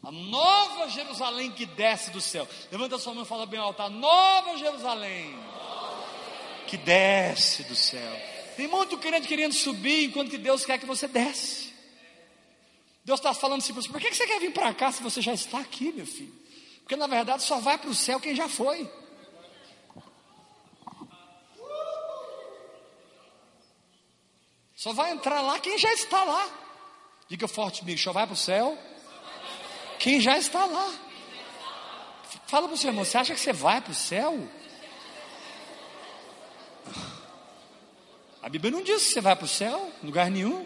A 0.02 0.11
nova 0.12 0.88
Jerusalém 0.88 1.50
que 1.50 1.66
desce 1.66 2.11
do 2.12 2.20
céu. 2.20 2.46
Levanta 2.70 2.96
sua 2.96 3.12
mão 3.12 3.24
e 3.24 3.26
fala 3.26 3.44
bem 3.44 3.59
alto: 3.59 3.83
a 3.83 3.90
nova 3.90 4.57
Jerusalém 4.57 5.37
que 6.66 6.76
desce 6.76 7.62
do 7.64 7.74
céu. 7.74 8.12
Tem 8.57 8.66
muito 8.66 8.96
crente 8.98 9.29
querendo 9.29 9.52
subir, 9.52 10.05
enquanto 10.07 10.31
que 10.31 10.38
Deus 10.38 10.64
quer 10.64 10.79
que 10.79 10.87
você 10.87 11.07
desce. 11.07 11.72
Deus 13.05 13.20
está 13.20 13.33
falando 13.33 13.61
assim 13.61 13.72
para 13.72 13.83
você: 13.83 13.88
por 13.88 14.00
que 14.00 14.12
você 14.12 14.26
quer 14.26 14.40
vir 14.40 14.52
para 14.52 14.74
cá 14.74 14.90
se 14.90 15.02
você 15.02 15.20
já 15.20 15.33
está 15.33 15.61
aqui, 15.61 15.92
meu 15.92 16.07
filho? 16.07 16.35
Porque 16.81 16.96
na 16.96 17.07
verdade 17.07 17.42
só 17.42 17.59
vai 17.59 17.79
para 17.79 17.90
o 17.90 17.94
céu 17.94 18.18
quem 18.18 18.35
já 18.35 18.48
foi. 18.48 18.90
Só 24.74 24.92
vai 24.92 25.12
entrar 25.12 25.40
lá 25.40 25.59
quem 25.59 25.79
já 25.79 25.92
está 25.92 26.22
lá. 26.24 26.48
Diga 27.29 27.46
forte 27.46 27.81
comigo: 27.81 28.00
só 28.00 28.12
vai 28.12 28.26
para 28.26 28.35
o 28.35 28.37
céu 28.37 28.76
quem 29.98 30.20
já 30.20 30.38
está 30.38 30.64
lá. 30.64 30.94
Fala 32.46 32.68
para 32.68 32.74
o 32.74 32.79
seu 32.79 32.90
irmão: 32.90 33.05
você 33.05 33.18
acha 33.18 33.35
que 33.35 33.40
você 33.40 33.52
vai 33.52 33.81
para 33.81 33.92
o 33.92 33.94
céu? 33.94 34.48
A 38.46 38.48
Bíblia 38.48 38.70
não 38.70 38.80
diz 38.80 39.09
que 39.09 39.14
você 39.14 39.20
vai 39.20 39.35
para 39.35 39.44
o 39.44 39.48
céu, 39.48 39.90
lugar 40.04 40.30
nenhum. 40.30 40.64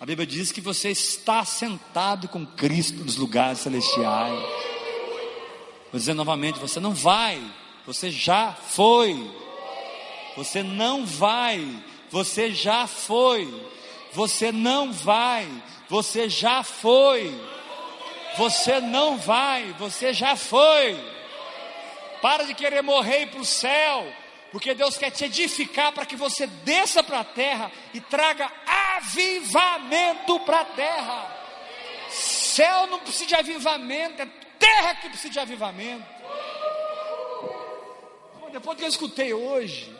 A 0.00 0.04
Bíblia 0.04 0.26
diz 0.26 0.50
que 0.50 0.60
você 0.60 0.90
está 0.90 1.44
sentado 1.44 2.26
com 2.26 2.44
Cristo 2.44 3.04
nos 3.04 3.14
lugares 3.14 3.60
celestiais. 3.60 4.36
Vou 5.92 6.00
dizer 6.00 6.12
novamente: 6.14 6.58
você 6.58 6.80
não 6.80 6.92
vai, 6.92 7.40
você 7.86 8.10
já 8.10 8.52
foi. 8.52 9.30
Você 10.36 10.64
não 10.64 11.06
vai, 11.06 11.64
você 12.10 12.50
já 12.52 12.88
foi. 12.88 13.48
Você 14.12 14.50
não 14.50 14.92
vai, 14.92 15.46
você 15.88 16.28
já 16.28 16.64
foi. 16.64 17.32
Você 18.36 18.80
não 18.80 19.16
vai, 19.16 19.72
você 19.78 20.12
já 20.12 20.34
foi. 20.34 20.98
Para 22.20 22.42
de 22.42 22.54
querer 22.54 22.82
morrer 22.82 23.26
para 23.26 23.40
o 23.40 23.44
céu. 23.44 24.19
Porque 24.50 24.74
Deus 24.74 24.96
quer 24.96 25.10
te 25.10 25.24
edificar 25.24 25.92
para 25.92 26.04
que 26.04 26.16
você 26.16 26.46
desça 26.46 27.02
para 27.02 27.20
a 27.20 27.24
terra 27.24 27.70
e 27.94 28.00
traga 28.00 28.50
avivamento 28.96 30.40
para 30.40 30.60
a 30.60 30.64
terra. 30.64 31.36
Céu 32.10 32.88
não 32.88 32.98
precisa 32.98 33.26
de 33.26 33.34
avivamento, 33.36 34.22
é 34.22 34.26
terra 34.58 34.94
que 34.96 35.08
precisa 35.08 35.32
de 35.32 35.38
avivamento. 35.38 36.04
Depois 38.52 38.76
do 38.76 38.80
que 38.80 38.84
eu 38.84 38.88
escutei 38.88 39.32
hoje, 39.32 39.96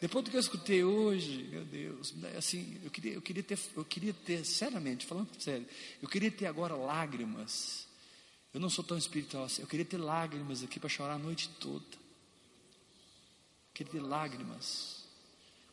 depois 0.00 0.24
do 0.24 0.30
que 0.30 0.36
eu 0.38 0.40
escutei 0.40 0.82
hoje, 0.82 1.44
meu 1.50 1.64
Deus, 1.66 2.14
assim, 2.38 2.80
eu 2.82 2.90
queria, 2.90 3.12
eu 3.12 3.20
queria 3.20 3.42
ter, 3.42 3.58
eu 3.76 3.84
queria 3.84 4.14
ter, 4.14 4.46
seriamente, 4.46 5.04
falando 5.04 5.28
sério, 5.38 5.66
eu 6.00 6.08
queria 6.08 6.30
ter 6.30 6.46
agora 6.46 6.74
lágrimas. 6.74 7.86
Eu 8.54 8.60
não 8.60 8.70
sou 8.70 8.84
tão 8.84 8.96
espiritual 8.96 9.44
assim, 9.44 9.60
eu 9.60 9.68
queria 9.68 9.84
ter 9.84 9.98
lágrimas 9.98 10.62
aqui 10.62 10.80
para 10.80 10.88
chorar 10.88 11.14
a 11.14 11.18
noite 11.18 11.50
toda 11.60 12.03
queria 13.74 13.92
ter 13.92 14.00
lágrimas. 14.00 15.04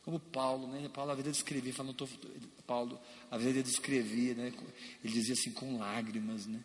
Como 0.04 0.18
Paulo, 0.18 0.66
né? 0.66 0.88
Paulo, 0.92 1.12
a 1.12 1.14
vida 1.14 1.30
de 1.30 1.36
escrever, 1.36 1.72
falando, 1.72 1.94
tô, 1.94 2.08
Paulo, 2.66 3.00
a 3.30 3.38
vida 3.38 3.62
de 3.62 3.70
escrever, 3.70 4.36
né? 4.36 4.52
Ele 5.02 5.12
dizia 5.12 5.34
assim, 5.34 5.52
com 5.52 5.78
lágrimas, 5.78 6.46
né? 6.46 6.62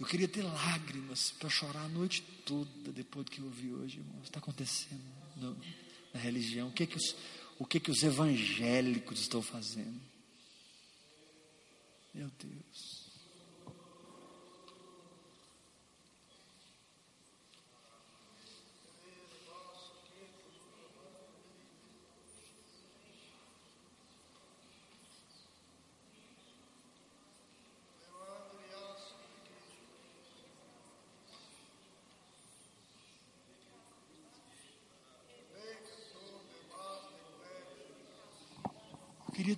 Eu 0.00 0.06
queria 0.06 0.26
ter 0.26 0.42
lágrimas 0.42 1.30
para 1.32 1.50
chorar 1.50 1.84
a 1.84 1.88
noite 1.88 2.22
toda 2.44 2.90
depois 2.90 3.26
do 3.26 3.30
que 3.30 3.40
eu 3.40 3.44
ouvi 3.44 3.72
hoje, 3.72 3.98
irmão. 3.98 4.16
O 4.16 4.22
que 4.22 4.28
está 4.28 4.40
acontecendo 4.40 5.00
no, 5.36 5.56
na 6.12 6.18
religião? 6.18 6.68
O 6.68 6.72
que 6.72 6.86
que 6.86 6.96
os, 6.96 7.14
o 7.58 7.66
que 7.66 7.78
que 7.78 7.90
os 7.90 8.02
evangélicos 8.02 9.20
estão 9.20 9.42
fazendo? 9.42 10.00
Meu 12.14 12.30
Deus. 12.42 13.01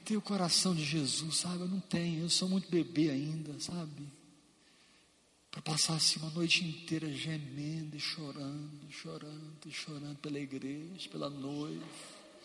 Ter 0.05 0.17
o 0.17 0.23
coração 0.23 0.75
de 0.75 0.85
Jesus, 0.85 1.37
sabe? 1.39 1.61
Eu 1.61 1.69
não 1.69 1.81
tenho, 1.81 2.23
eu 2.23 2.31
sou 2.31 2.49
muito 2.49 2.71
bebê 2.71 3.11
ainda, 3.11 3.59
sabe? 3.59 4.07
Para 5.51 5.63
passar 5.63 5.95
assim 5.95 6.21
uma 6.21 6.31
noite 6.31 6.65
inteira 6.65 7.11
gemendo 7.11 7.97
e 7.97 8.01
chorando, 8.01 8.91
chorando 8.91 9.67
e 9.67 9.73
chorando 9.73 10.19
pela 10.19 10.39
igreja, 10.39 11.09
pela 11.09 11.31
noiva, 11.31 11.87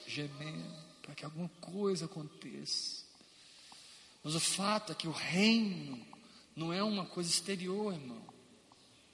gemendo, 0.08 0.74
para 1.02 1.14
que 1.16 1.26
alguma 1.26 1.50
coisa 1.60 2.06
aconteça. 2.06 3.04
Mas 4.24 4.36
o 4.36 4.40
fato 4.40 4.92
é 4.92 4.96
que 4.96 5.08
o 5.08 5.12
reino 5.12 6.00
não 6.56 6.72
é 6.72 6.84
uma 6.84 7.06
coisa 7.06 7.30
exterior, 7.30 7.94
irmão. 7.94 8.22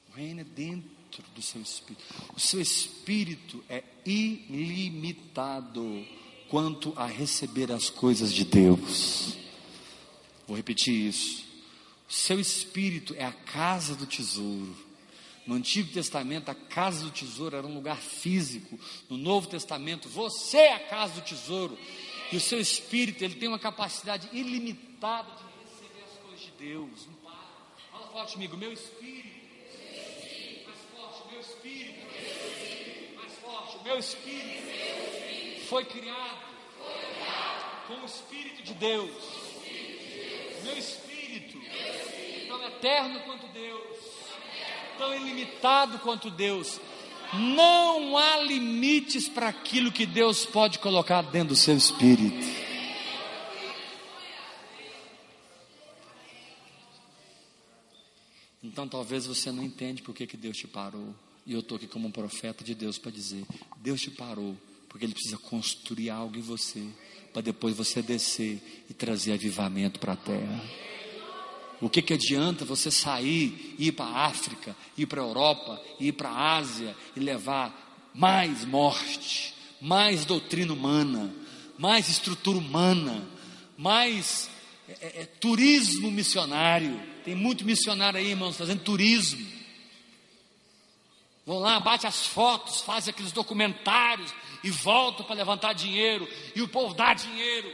O 0.09 0.13
reino 0.13 0.41
é 0.41 0.43
dentro 0.43 1.23
do 1.33 1.41
seu 1.41 1.61
espírito. 1.61 2.03
O 2.35 2.39
seu 2.39 2.59
espírito 2.59 3.63
é 3.69 3.83
ilimitado 4.05 5.83
quanto 6.49 6.93
a 6.95 7.05
receber 7.05 7.71
as 7.71 7.89
coisas 7.89 8.33
de 8.33 8.45
Deus. 8.45 9.37
Vou 10.47 10.55
repetir 10.55 10.93
isso. 10.93 11.43
Seu 12.07 12.39
espírito 12.39 13.15
é 13.17 13.25
a 13.25 13.31
casa 13.31 13.95
do 13.95 14.05
tesouro. 14.05 14.75
No 15.45 15.55
Antigo 15.55 15.91
Testamento, 15.91 16.49
a 16.49 16.55
casa 16.55 17.03
do 17.03 17.11
tesouro 17.11 17.55
era 17.55 17.65
um 17.65 17.75
lugar 17.75 17.97
físico. 17.97 18.79
No 19.09 19.17
Novo 19.17 19.47
Testamento, 19.47 20.09
você 20.09 20.57
é 20.57 20.73
a 20.73 20.79
casa 20.79 21.15
do 21.15 21.21
tesouro. 21.21 21.77
E 22.31 22.37
o 22.37 22.39
seu 22.39 22.59
espírito, 22.59 23.23
ele 23.23 23.35
tem 23.35 23.47
uma 23.47 23.59
capacidade 23.59 24.27
ilimitada 24.33 25.29
de 25.29 25.43
receber 25.63 26.03
as 26.03 26.23
coisas 26.23 26.39
de 26.41 26.51
Deus. 26.57 27.07
Fala 27.91 28.07
forte 28.07 28.33
comigo, 28.33 28.57
meu 28.57 28.73
espírito. 28.73 29.35
Mais 30.65 30.79
forte, 30.95 31.31
meu 31.31 31.39
espírito. 31.41 33.15
Mais 33.15 33.33
forte, 33.33 33.83
meu 33.83 33.99
espírito. 33.99 34.84
Foi 35.67 35.83
criado 35.83 36.45
com 37.87 37.95
o 37.95 38.05
Espírito 38.05 38.63
de 38.63 38.73
Deus. 38.75 39.11
Meu 40.63 40.77
espírito, 40.77 41.59
tão 42.47 42.63
eterno 42.67 43.19
quanto 43.21 43.47
Deus, 43.47 43.97
tão 44.97 45.15
ilimitado 45.15 45.99
quanto 45.99 46.29
Deus. 46.31 46.79
Não 47.33 48.17
há 48.17 48.37
limites 48.37 49.27
para 49.27 49.49
aquilo 49.49 49.91
que 49.91 50.05
Deus 50.05 50.45
pode 50.45 50.79
colocar 50.79 51.21
dentro 51.21 51.49
do 51.49 51.55
seu 51.55 51.75
espírito. 51.75 52.45
Então 58.63 58.87
talvez 58.87 59.25
você 59.25 59.51
não 59.51 59.63
entende 59.63 60.01
por 60.01 60.13
que, 60.13 60.25
que 60.25 60.37
Deus 60.37 60.57
te 60.57 60.67
parou. 60.67 61.13
E 61.45 61.53
eu 61.53 61.59
estou 61.59 61.75
aqui 61.75 61.87
como 61.87 62.07
um 62.07 62.11
profeta 62.11 62.63
de 62.63 62.73
Deus 62.73 62.97
para 62.97 63.11
dizer: 63.11 63.45
Deus 63.77 64.01
te 64.01 64.09
parou, 64.09 64.57
porque 64.95 65.05
Ele 65.05 65.13
precisa 65.13 65.37
construir 65.37 66.09
algo 66.09 66.37
em 66.37 66.41
você, 66.41 66.81
para 67.33 67.41
depois 67.41 67.75
você 67.75 68.01
descer 68.01 68.85
e 68.89 68.93
trazer 68.93 69.33
avivamento 69.33 69.99
para 69.99 70.13
a 70.13 70.15
terra. 70.15 70.63
O 71.81 71.89
que, 71.89 72.01
que 72.01 72.13
adianta 72.13 72.63
você 72.63 72.89
sair, 72.89 73.75
ir 73.77 73.91
para 73.91 74.05
a 74.05 74.25
África, 74.27 74.73
ir 74.97 75.05
para 75.05 75.21
a 75.21 75.25
Europa, 75.25 75.81
ir 75.99 76.13
para 76.13 76.29
a 76.29 76.55
Ásia 76.55 76.95
e 77.13 77.19
levar 77.19 78.09
mais 78.15 78.63
morte, 78.63 79.53
mais 79.81 80.23
doutrina 80.23 80.71
humana, 80.71 81.29
mais 81.77 82.07
estrutura 82.07 82.57
humana, 82.57 83.27
mais 83.77 84.49
é, 84.87 84.93
é, 85.01 85.21
é 85.23 85.25
turismo 85.25 86.09
missionário? 86.09 86.97
Tem 87.25 87.35
muito 87.35 87.65
missionário 87.65 88.17
aí, 88.17 88.29
irmãos, 88.29 88.55
fazendo 88.55 88.79
turismo. 88.79 89.45
Vão 91.45 91.59
lá, 91.59 91.79
bate 91.79 92.07
as 92.07 92.25
fotos, 92.25 92.81
faz 92.81 93.07
aqueles 93.07 93.31
documentários 93.31 94.33
e 94.63 94.71
voltam 94.71 95.25
para 95.25 95.35
levantar 95.35 95.73
dinheiro, 95.73 96.27
e 96.55 96.61
o 96.61 96.67
povo 96.67 96.93
dá 96.95 97.13
dinheiro. 97.13 97.71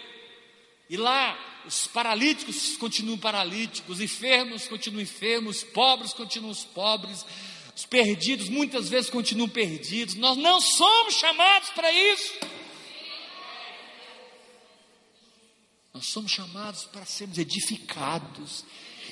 E 0.90 0.98
lá 0.98 1.38
os 1.66 1.88
paralíticos 1.88 2.76
continuam 2.76 3.18
paralíticos, 3.18 3.98
os 3.98 4.02
enfermos 4.02 4.68
continuam 4.68 5.02
enfermos, 5.02 5.58
os 5.58 5.64
pobres 5.64 6.12
continuam 6.12 6.52
os 6.52 6.66
pobres, 6.66 7.26
os 7.74 7.86
perdidos 7.86 8.50
muitas 8.50 8.90
vezes 8.90 9.10
continuam 9.10 9.48
perdidos. 9.48 10.16
Nós 10.16 10.38
não 10.38 10.60
somos 10.60 11.16
chamados 11.16 11.70
para 11.70 11.92
isso. 11.94 12.34
Nós 15.94 16.06
somos 16.08 16.32
chamados 16.32 16.84
para 16.86 17.06
sermos 17.06 17.38
edificados 17.38 18.66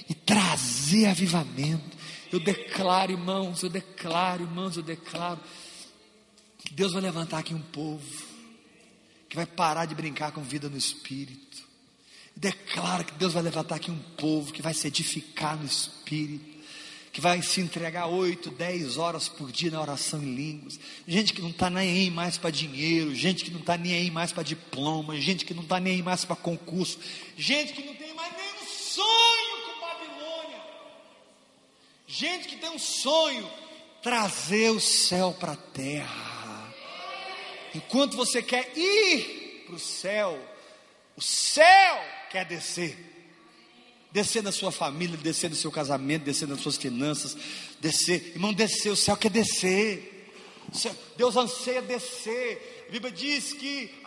e 0.09 0.13
trazer 0.13 1.05
avivamento. 1.05 1.97
Eu 2.31 2.39
declaro, 2.39 3.11
irmãos, 3.11 3.63
eu 3.63 3.69
declaro, 3.69 4.43
irmãos, 4.43 4.77
eu 4.77 4.83
declaro 4.83 5.39
que 6.59 6.73
Deus 6.73 6.93
vai 6.93 7.01
levantar 7.01 7.39
aqui 7.39 7.53
um 7.53 7.61
povo 7.61 8.05
que 9.27 9.35
vai 9.35 9.45
parar 9.45 9.85
de 9.85 9.95
brincar 9.95 10.31
com 10.31 10.41
vida 10.41 10.69
no 10.69 10.77
espírito 10.77 11.69
Declara 12.39 13.03
que 13.03 13.11
Deus 13.15 13.33
vai 13.33 13.43
levantar 13.43 13.75
aqui 13.75 13.91
um 13.91 13.99
povo 14.17 14.53
que 14.53 14.61
vai 14.61 14.73
se 14.73 14.87
edificar 14.87 15.57
no 15.57 15.65
Espírito, 15.65 16.57
que 17.11 17.19
vai 17.19 17.41
se 17.41 17.59
entregar 17.59 18.07
oito, 18.07 18.49
dez 18.49 18.95
horas 18.95 19.27
por 19.27 19.51
dia 19.51 19.69
na 19.69 19.81
oração 19.81 20.23
em 20.23 20.35
línguas. 20.35 20.79
Gente 21.05 21.33
que 21.33 21.41
não 21.41 21.49
está 21.49 21.69
nem 21.69 21.89
aí 21.89 22.09
mais 22.09 22.37
para 22.37 22.49
dinheiro, 22.49 23.13
gente 23.13 23.43
que 23.43 23.51
não 23.51 23.59
está 23.59 23.75
nem 23.77 23.93
aí 23.93 24.09
mais 24.09 24.31
para 24.31 24.43
diploma, 24.43 25.19
gente 25.19 25.43
que 25.43 25.53
não 25.53 25.63
está 25.63 25.81
nem 25.81 25.95
aí 25.95 26.01
mais 26.01 26.23
para 26.23 26.37
concurso, 26.37 26.97
gente 27.37 27.73
que 27.73 27.83
não 27.83 27.95
tem 27.95 28.13
mais 28.13 28.33
nenhum 28.37 28.65
sonho 28.65 28.99
com 29.03 29.07
Babilônia, 29.09 29.28
gente 32.09 32.47
que 32.47 32.57
tem 32.57 32.71
um 32.71 32.79
sonho 32.79 33.47
trazer 34.01 34.71
o 34.71 34.79
céu 34.79 35.35
para 35.39 35.51
a 35.51 35.55
terra. 35.55 36.73
Enquanto 37.75 38.17
você 38.17 38.41
quer 38.41 38.75
ir 38.75 39.63
para 39.67 39.75
o 39.75 39.79
céu, 39.79 40.39
o 41.15 41.21
céu 41.21 42.03
quer 42.31 42.45
descer. 42.45 42.97
Descer 44.11 44.41
na 44.41 44.51
sua 44.51 44.71
família, 44.71 45.15
descer 45.17 45.51
no 45.51 45.55
seu 45.55 45.71
casamento, 45.71 46.23
descer 46.23 46.47
nas 46.47 46.61
suas 46.61 46.77
finanças, 46.77 47.37
descer, 47.79 48.31
irmão, 48.33 48.51
descer, 48.51 48.89
o 48.89 48.95
céu 48.95 49.15
quer 49.15 49.29
descer. 49.29 50.33
Deus 51.15 51.37
anseia 51.37 51.81
descer. 51.83 52.85
A 52.87 52.91
Bíblia 52.91 53.11
diz 53.11 53.53
que 53.53 53.99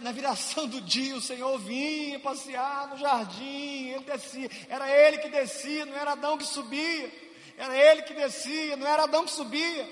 na 0.00 0.12
viração 0.12 0.66
do 0.66 0.80
dia 0.80 1.14
o 1.14 1.20
Senhor 1.20 1.58
vinha 1.58 2.18
passear 2.18 2.88
no 2.88 2.98
jardim, 2.98 3.88
ele 3.88 4.04
descia, 4.04 4.50
era 4.68 4.90
ele 4.90 5.18
que 5.18 5.28
descia, 5.28 5.84
não 5.84 5.94
era 5.94 6.12
Adão 6.12 6.38
que 6.38 6.44
subia, 6.44 7.10
era 7.56 7.76
ele 7.76 8.02
que 8.02 8.14
descia, 8.14 8.76
não 8.76 8.86
era 8.86 9.04
Adão 9.04 9.24
que 9.24 9.30
subia, 9.30 9.88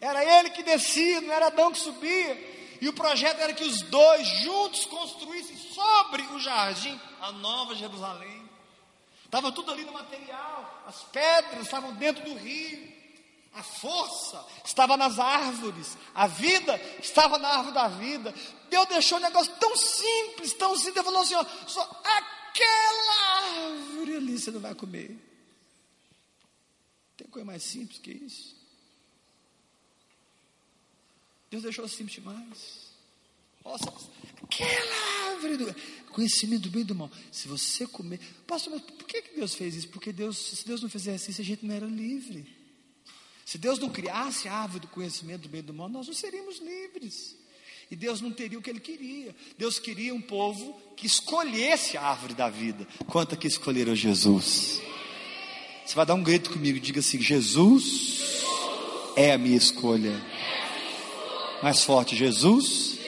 era 0.00 0.24
ele 0.24 0.50
que 0.50 0.62
descia, 0.62 1.20
não 1.20 1.32
era 1.32 1.46
Adão 1.46 1.72
que 1.72 1.78
subia. 1.78 2.54
E 2.80 2.88
o 2.88 2.92
projeto 2.92 3.40
era 3.40 3.52
que 3.54 3.64
os 3.64 3.82
dois 3.82 4.26
juntos 4.42 4.84
construíssem 4.84 5.56
sobre 5.56 6.22
o 6.34 6.38
jardim 6.38 7.00
a 7.20 7.32
nova 7.32 7.74
Jerusalém. 7.74 8.48
Estava 9.24 9.50
tudo 9.50 9.72
ali 9.72 9.84
no 9.84 9.92
material, 9.92 10.84
as 10.86 11.02
pedras 11.04 11.62
estavam 11.62 11.94
dentro 11.94 12.24
do 12.24 12.34
rio, 12.34 12.92
a 13.54 13.62
força 13.62 14.44
estava 14.64 14.96
nas 14.96 15.18
árvores, 15.18 15.96
a 16.14 16.26
vida 16.26 16.80
estava 17.00 17.38
na 17.38 17.48
árvore 17.48 17.74
da 17.74 17.88
vida. 17.88 18.34
Deus 18.68 18.86
deixou 18.86 19.18
um 19.18 19.22
negócio 19.22 19.52
tão 19.58 19.74
simples, 19.76 20.52
tão 20.52 20.76
simples, 20.76 20.96
Ele 20.96 21.04
falou 21.04 21.22
assim: 21.22 21.34
ó, 21.34 21.44
só 21.66 21.82
aquela 22.04 23.70
árvore 23.70 24.16
ali 24.16 24.38
você 24.38 24.50
não 24.50 24.60
vai 24.60 24.74
comer. 24.74 25.33
Tem 27.16 27.26
coisa 27.28 27.46
mais 27.46 27.62
simples 27.62 27.98
que 27.98 28.10
isso? 28.10 28.56
Deus 31.50 31.62
deixou 31.62 31.86
simples 31.86 32.16
demais. 32.16 32.84
Nossa, 33.64 33.92
aquela 34.42 35.30
árvore 35.30 35.56
do 35.56 35.74
conhecimento 36.10 36.62
do 36.62 36.70
bem 36.70 36.82
e 36.82 36.84
do 36.84 36.94
mal. 36.94 37.10
Se 37.30 37.48
você 37.48 37.86
comer, 37.86 38.20
pastor, 38.46 38.72
mas 38.72 38.82
por 38.82 39.06
que 39.06 39.22
Deus 39.34 39.54
fez 39.54 39.74
isso? 39.74 39.88
Porque 39.88 40.12
Deus, 40.12 40.36
se 40.36 40.66
Deus 40.66 40.82
não 40.82 40.88
fizesse 40.88 41.30
isso, 41.30 41.40
a 41.40 41.44
gente 41.44 41.64
não 41.64 41.74
era 41.74 41.86
livre. 41.86 42.46
Se 43.44 43.56
Deus 43.56 43.78
não 43.78 43.88
criasse 43.88 44.48
a 44.48 44.54
árvore 44.54 44.80
do 44.80 44.88
conhecimento 44.88 45.42
do 45.42 45.48
bem 45.48 45.60
e 45.60 45.62
do 45.62 45.72
mal, 45.72 45.88
nós 45.88 46.06
não 46.06 46.14
seríamos 46.14 46.58
livres. 46.58 47.36
E 47.90 47.96
Deus 47.96 48.20
não 48.20 48.32
teria 48.32 48.58
o 48.58 48.62
que 48.62 48.70
Ele 48.70 48.80
queria. 48.80 49.34
Deus 49.56 49.78
queria 49.78 50.14
um 50.14 50.20
povo 50.20 50.72
que 50.96 51.06
escolhesse 51.06 51.96
a 51.96 52.02
árvore 52.02 52.34
da 52.34 52.48
vida. 52.48 52.86
Quanto 53.06 53.36
que 53.36 53.46
escolheram 53.46 53.94
Jesus? 53.94 54.80
Você 55.84 55.94
vai 55.94 56.06
dar 56.06 56.14
um 56.14 56.22
grito 56.22 56.50
comigo, 56.50 56.80
diga 56.80 57.00
assim: 57.00 57.20
Jesus 57.20 58.42
é 59.16 59.32
a 59.32 59.38
minha 59.38 59.56
escolha. 59.56 60.20
Mais 61.62 61.84
forte, 61.84 62.16
Jesus 62.16 62.98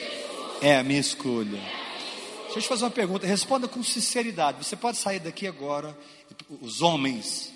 é 0.61 0.77
a 0.77 0.83
minha 0.83 0.99
escolha. 0.99 1.59
Deixa 2.43 2.59
eu 2.59 2.61
te 2.61 2.67
fazer 2.67 2.85
uma 2.85 2.91
pergunta, 2.91 3.27
responda 3.27 3.67
com 3.67 3.83
sinceridade. 3.83 4.63
Você 4.63 4.75
pode 4.75 4.97
sair 4.97 5.19
daqui 5.19 5.47
agora, 5.47 5.97
os 6.61 6.81
homens 6.81 7.51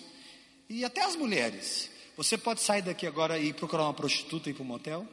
e 0.69 0.83
até 0.83 1.03
as 1.03 1.15
mulheres. 1.15 1.89
Você 2.17 2.37
pode 2.37 2.61
sair 2.61 2.81
daqui 2.81 3.07
agora 3.07 3.39
e 3.39 3.53
procurar 3.53 3.83
uma 3.83 3.93
prostituta 3.93 4.49
e 4.49 4.51
ir 4.51 4.55
para 4.55 4.63
um 4.63 4.67
motel? 4.67 5.07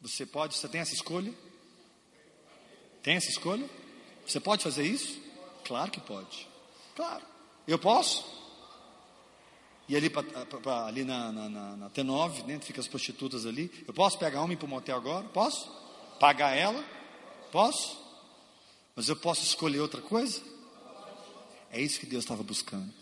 Você 0.00 0.24
pode, 0.24 0.56
você 0.56 0.68
tem 0.68 0.80
essa 0.80 0.94
escolha? 0.94 1.32
Tem 3.02 3.16
essa 3.16 3.28
escolha? 3.28 3.68
Você 4.26 4.40
pode 4.40 4.62
fazer 4.62 4.84
isso? 4.84 5.20
Claro 5.64 5.90
que 5.90 6.00
pode. 6.00 6.48
Claro. 6.94 7.22
Eu 7.66 7.78
posso? 7.78 8.41
E 9.88 9.96
ali, 9.96 10.08
pra, 10.08 10.22
pra, 10.22 10.86
ali 10.86 11.04
na, 11.04 11.32
na, 11.32 11.48
na, 11.48 11.76
na 11.76 11.90
T9, 11.90 12.44
né, 12.46 12.58
fica 12.60 12.80
as 12.80 12.88
prostitutas 12.88 13.44
ali. 13.46 13.70
Eu 13.86 13.92
posso 13.92 14.18
pegar 14.18 14.42
uma 14.42 14.52
e 14.52 14.54
ir 14.54 14.56
para 14.56 14.66
o 14.66 14.68
motel 14.68 14.96
agora? 14.96 15.24
Posso? 15.28 15.70
Pagar 16.18 16.56
ela? 16.56 16.84
Posso? 17.50 18.00
Mas 18.94 19.08
eu 19.08 19.16
posso 19.16 19.42
escolher 19.42 19.80
outra 19.80 20.00
coisa? 20.00 20.40
É 21.70 21.80
isso 21.80 21.98
que 21.98 22.06
Deus 22.06 22.24
estava 22.24 22.42
buscando. 22.42 22.92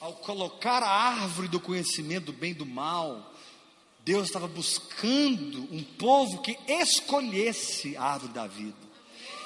Ao 0.00 0.14
colocar 0.14 0.82
a 0.82 0.90
árvore 0.90 1.46
do 1.46 1.60
conhecimento 1.60 2.26
do 2.26 2.32
bem 2.32 2.50
e 2.50 2.54
do 2.54 2.66
mal, 2.66 3.32
Deus 4.04 4.26
estava 4.26 4.48
buscando 4.48 5.62
um 5.70 5.82
povo 5.82 6.42
que 6.42 6.58
escolhesse 6.66 7.96
a 7.96 8.02
árvore 8.02 8.32
da 8.32 8.46
vida. 8.46 8.92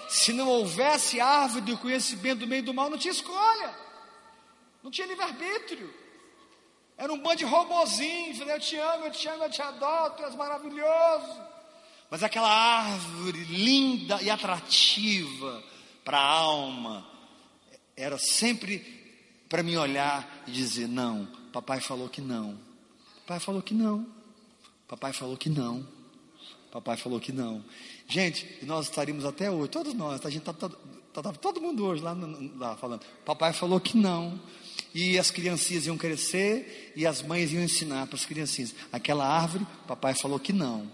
Se 0.09 0.32
não 0.32 0.48
houvesse 0.48 1.20
árvore 1.20 1.62
do 1.62 1.76
conhecimento 1.76 2.38
do 2.40 2.46
bem 2.46 2.61
e 2.61 2.62
do 2.62 2.72
mal, 2.72 2.88
não 2.88 2.96
tinha 2.96 3.12
escolha, 3.12 3.74
não 4.87 4.90
tinha 4.92 5.09
livre-arbítrio. 5.09 5.92
Era 6.96 7.12
um 7.12 7.18
bando 7.18 7.38
de 7.38 7.44
robozinhos, 7.44 8.38
eu 8.38 8.61
te 8.61 8.77
amo, 8.77 9.07
eu 9.07 9.11
te 9.11 9.27
amo, 9.27 9.42
eu 9.42 9.51
te 9.51 9.61
adoro, 9.61 10.14
tu 10.14 10.22
és 10.22 10.35
maravilhoso. 10.37 11.42
Mas 12.09 12.22
aquela 12.22 12.49
árvore 12.49 13.42
linda 13.46 14.22
e 14.22 14.31
atrativa 14.31 15.61
para 16.05 16.18
a 16.18 16.25
alma, 16.25 17.05
era 17.96 18.16
sempre 18.16 18.79
para 19.49 19.61
me 19.61 19.77
olhar 19.77 20.44
e 20.46 20.53
dizer: 20.53 20.87
não, 20.87 21.27
papai 21.53 21.81
falou 21.81 22.09
que 22.09 22.20
não, 22.20 22.57
papai 23.27 23.40
falou 23.40 23.61
que 23.61 23.75
não, 23.75 24.07
papai 24.87 25.12
falou 25.12 25.37
que 25.37 25.51
não, 25.51 25.85
papai 26.70 26.96
falou 26.96 27.18
que 27.18 27.33
não. 27.33 27.64
Gente, 28.07 28.64
nós 28.64 28.87
estaríamos 28.87 29.25
até 29.25 29.51
hoje, 29.51 29.68
todos 29.68 29.94
nós, 29.94 30.25
a 30.25 30.31
gente 30.31 30.49
está 30.49 30.53
tá, 30.53 30.68
tá, 31.12 31.22
tá, 31.22 31.33
todo 31.33 31.61
mundo 31.61 31.85
hoje 31.85 32.05
lá, 32.05 32.16
lá 32.57 32.77
falando, 32.77 33.05
papai 33.25 33.53
falou 33.53 33.81
que 33.81 33.96
não. 33.96 34.40
E 34.94 35.18
as 35.18 35.31
criancinhas 35.31 35.87
iam 35.87 35.96
crescer 35.99 36.92
e 36.96 37.07
as 37.07 37.20
mães 37.20 37.53
iam 37.53 37.62
ensinar 37.62 38.07
para 38.07 38.16
as 38.16 38.25
criancinhas. 38.25 38.75
Aquela 38.92 39.27
árvore, 39.27 39.66
papai 39.87 40.14
falou 40.14 40.38
que 40.38 40.53
não. 40.53 40.90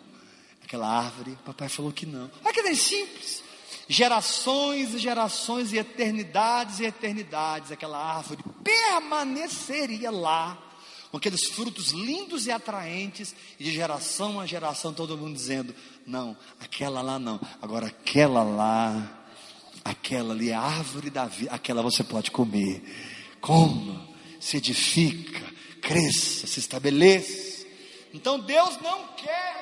Aquela 0.65 0.89
árvore, 0.89 1.39
papai 1.45 1.69
falou 1.69 1.93
que 1.93 2.07
não. 2.07 2.31
Olha 2.45 2.55
que 2.55 2.75
simples. 2.75 3.43
Gerações 3.89 4.95
e 4.95 4.99
gerações 4.99 5.73
e 5.73 5.77
eternidades 5.77 6.81
e 6.81 6.85
eternidades, 6.85 7.73
aquela 7.73 7.99
árvore 7.99 8.43
permaneceria 8.63 10.11
lá, 10.11 10.57
com 11.11 11.17
aqueles 11.17 11.49
frutos 11.49 11.91
lindos 11.91 12.47
e 12.47 12.51
atraentes, 12.51 13.35
e 13.59 13.65
de 13.65 13.73
geração 13.73 14.41
a 14.41 14.47
geração 14.47 14.95
todo 14.95 15.19
mundo 15.19 15.35
dizendo: 15.35 15.75
não, 16.07 16.37
aquela 16.61 17.03
lá 17.03 17.19
não, 17.19 17.41
agora 17.61 17.89
aquela 17.89 18.43
lá, 18.43 19.27
aquela 19.85 20.33
ali 20.33 20.53
a 20.53 20.61
árvore 20.61 21.11
da 21.11 21.27
vida, 21.27 21.51
aquela 21.53 21.83
você 21.83 22.03
pode 22.03 22.31
comer, 22.31 22.83
coma, 23.43 24.09
se 24.41 24.57
edifica, 24.57 25.53
cresça, 25.83 26.47
se 26.47 26.61
estabeleça. 26.61 27.67
Então 28.15 28.39
Deus 28.41 28.81
não 28.81 29.09
quer 29.09 29.53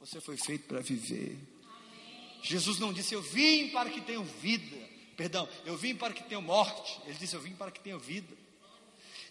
Você 0.00 0.20
foi 0.20 0.36
feito 0.36 0.66
para 0.66 0.80
viver. 0.80 1.38
Jesus 2.42 2.78
não 2.78 2.92
disse, 2.92 3.14
eu 3.14 3.22
vim 3.22 3.70
para 3.70 3.88
que 3.88 4.02
tenham 4.02 4.22
vida. 4.22 4.76
Perdão, 5.16 5.48
eu 5.64 5.78
vim 5.78 5.94
para 5.94 6.12
que 6.12 6.22
tenham 6.22 6.42
morte. 6.42 7.00
Ele 7.06 7.16
disse, 7.18 7.34
eu 7.34 7.40
vim 7.40 7.54
para 7.54 7.70
que 7.70 7.80
tenham 7.80 7.98
vida. 7.98 8.36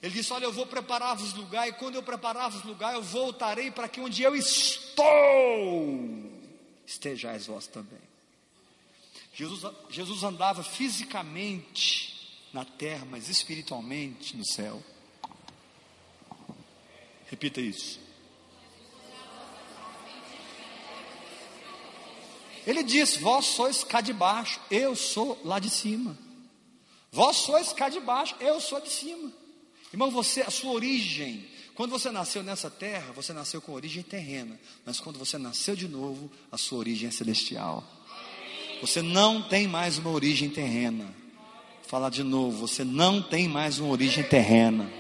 Ele 0.02 0.14
disse: 0.14 0.34
Olha, 0.34 0.44
eu 0.44 0.52
vou 0.52 0.66
preparar-vos 0.66 1.34
lugar, 1.34 1.66
e 1.70 1.72
quando 1.74 1.96
eu 1.96 2.04
preparar-vos 2.04 2.62
lugar, 2.64 2.94
eu 2.94 3.02
voltarei 3.02 3.72
para 3.72 3.88
que 3.88 4.02
onde 4.02 4.22
eu 4.22 4.36
estou, 4.36 5.06
estejais 6.86 7.48
vós 7.48 7.68
também. 7.68 8.02
Jesus, 9.34 9.66
Jesus 9.90 10.24
andava 10.24 10.64
fisicamente 10.64 12.14
na 12.54 12.64
terra, 12.64 13.06
mas 13.06 13.30
espiritualmente 13.30 14.38
no 14.38 14.46
céu. 14.46 14.84
Repita 17.28 17.60
isso. 17.60 18.00
Ele 22.66 22.84
diz: 22.84 23.18
Vós 23.18 23.46
sois 23.46 23.84
cá 23.84 24.02
de 24.02 24.14
baixo, 24.14 24.60
eu 24.70 24.96
sou 24.96 25.40
lá 25.44 25.60
de 25.60 25.70
cima. 25.70 26.18
Vós 27.12 27.38
sois 27.38 27.74
cá 27.74 27.90
de 27.90 28.00
baixo, 28.00 28.36
eu 28.40 28.60
sou 28.60 28.80
de 28.80 28.90
cima. 28.90 29.32
Irmão, 29.92 30.10
você, 30.10 30.42
a 30.42 30.50
sua 30.50 30.72
origem, 30.72 31.48
quando 31.76 31.90
você 31.90 32.12
nasceu 32.12 32.44
nessa 32.44 32.70
terra, 32.70 33.12
você 33.16 33.34
nasceu 33.34 33.60
com 33.60 33.74
origem 33.74 34.04
terrena, 34.04 34.60
mas 34.86 35.00
quando 35.00 35.18
você 35.18 35.40
nasceu 35.40 35.76
de 35.76 35.88
novo, 35.88 36.30
a 36.52 36.58
sua 36.58 36.78
origem 36.78 37.08
é 37.08 37.12
celestial. 37.12 37.84
Você 38.80 39.02
não 39.02 39.42
tem 39.42 39.68
mais 39.68 39.98
uma 39.98 40.12
origem 40.12 40.50
terrena. 40.50 41.06
Falar 41.88 42.10
de 42.10 42.22
novo, 42.22 42.68
você 42.68 42.84
não 42.84 43.22
tem 43.22 43.48
mais 43.48 43.80
uma 43.80 43.90
origem 43.90 44.24
terrena. 44.24 44.92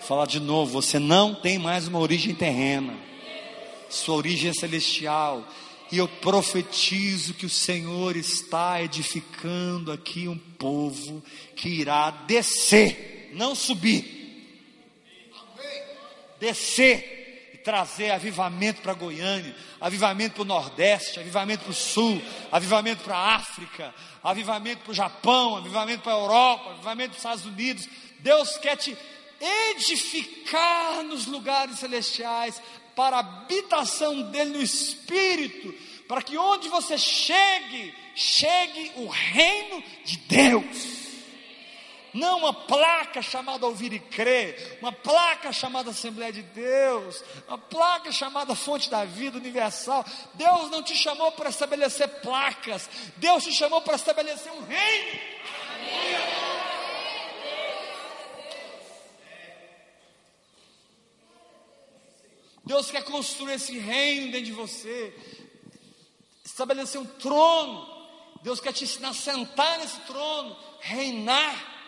Falar 0.00 0.26
de 0.26 0.38
novo, 0.38 0.70
você 0.72 0.98
não 0.98 1.34
tem 1.34 1.58
mais 1.58 1.88
uma 1.88 1.98
origem 1.98 2.34
terrena. 2.34 2.96
Sua 3.88 4.16
origem 4.16 4.50
é 4.50 4.52
celestial. 4.52 5.46
E 5.90 5.98
eu 5.98 6.06
profetizo 6.06 7.34
que 7.34 7.46
o 7.46 7.50
Senhor 7.50 8.16
está 8.16 8.80
edificando 8.82 9.90
aqui 9.90 10.28
um 10.28 10.38
povo 10.38 11.22
que 11.56 11.68
irá 11.68 12.10
descer, 12.10 13.30
não 13.34 13.54
subir. 13.54 14.19
Descer 16.40 17.50
e 17.54 17.58
trazer 17.58 18.10
avivamento 18.10 18.82
para 18.82 18.94
Goiânia, 18.94 19.54
avivamento 19.80 20.34
para 20.34 20.42
o 20.42 20.46
Nordeste, 20.46 21.20
avivamento 21.20 21.64
para 21.64 21.70
o 21.70 21.74
Sul, 21.74 22.20
avivamento 22.50 23.04
para 23.04 23.16
a 23.16 23.34
África, 23.36 23.94
avivamento 24.22 24.82
para 24.82 24.90
o 24.90 24.94
Japão, 24.94 25.56
avivamento 25.56 26.02
para 26.02 26.14
a 26.14 26.18
Europa, 26.18 26.70
avivamento 26.70 27.10
para 27.10 27.18
os 27.18 27.18
Estados 27.18 27.44
Unidos. 27.44 27.88
Deus 28.18 28.56
quer 28.56 28.76
te 28.76 28.96
edificar 29.70 31.02
nos 31.04 31.26
lugares 31.26 31.78
celestiais, 31.78 32.60
para 33.00 33.16
a 33.16 33.20
habitação 33.20 34.30
dele 34.30 34.50
no 34.50 34.62
espírito, 34.62 35.74
para 36.06 36.20
que 36.20 36.36
onde 36.36 36.68
você 36.68 36.98
chegue, 36.98 37.94
chegue 38.14 38.92
o 38.96 39.06
reino 39.06 39.82
de 40.04 40.18
Deus. 40.18 40.99
Não 42.12 42.38
uma 42.38 42.52
placa 42.52 43.22
chamada 43.22 43.66
Ouvir 43.66 43.92
e 43.92 44.00
Crer, 44.00 44.78
uma 44.80 44.92
placa 44.92 45.52
chamada 45.52 45.90
Assembleia 45.90 46.32
de 46.32 46.42
Deus, 46.42 47.22
uma 47.46 47.58
placa 47.58 48.10
chamada 48.10 48.54
Fonte 48.54 48.90
da 48.90 49.04
Vida 49.04 49.38
Universal. 49.38 50.04
Deus 50.34 50.70
não 50.70 50.82
te 50.82 50.96
chamou 50.96 51.32
para 51.32 51.50
estabelecer 51.50 52.08
placas, 52.20 52.88
Deus 53.16 53.44
te 53.44 53.52
chamou 53.52 53.80
para 53.82 53.96
estabelecer 53.96 54.52
um 54.52 54.62
reino. 54.62 55.20
Deus 62.64 62.88
quer 62.88 63.02
construir 63.02 63.54
esse 63.54 63.76
reino 63.78 64.30
dentro 64.30 64.46
de 64.46 64.52
você, 64.52 65.12
estabelecer 66.44 67.00
um 67.00 67.04
trono. 67.04 67.84
Deus 68.42 68.60
quer 68.60 68.72
te 68.72 68.84
ensinar 68.84 69.08
a 69.08 69.14
sentar 69.14 69.78
nesse 69.78 69.98
trono, 70.00 70.56
reinar. 70.80 71.79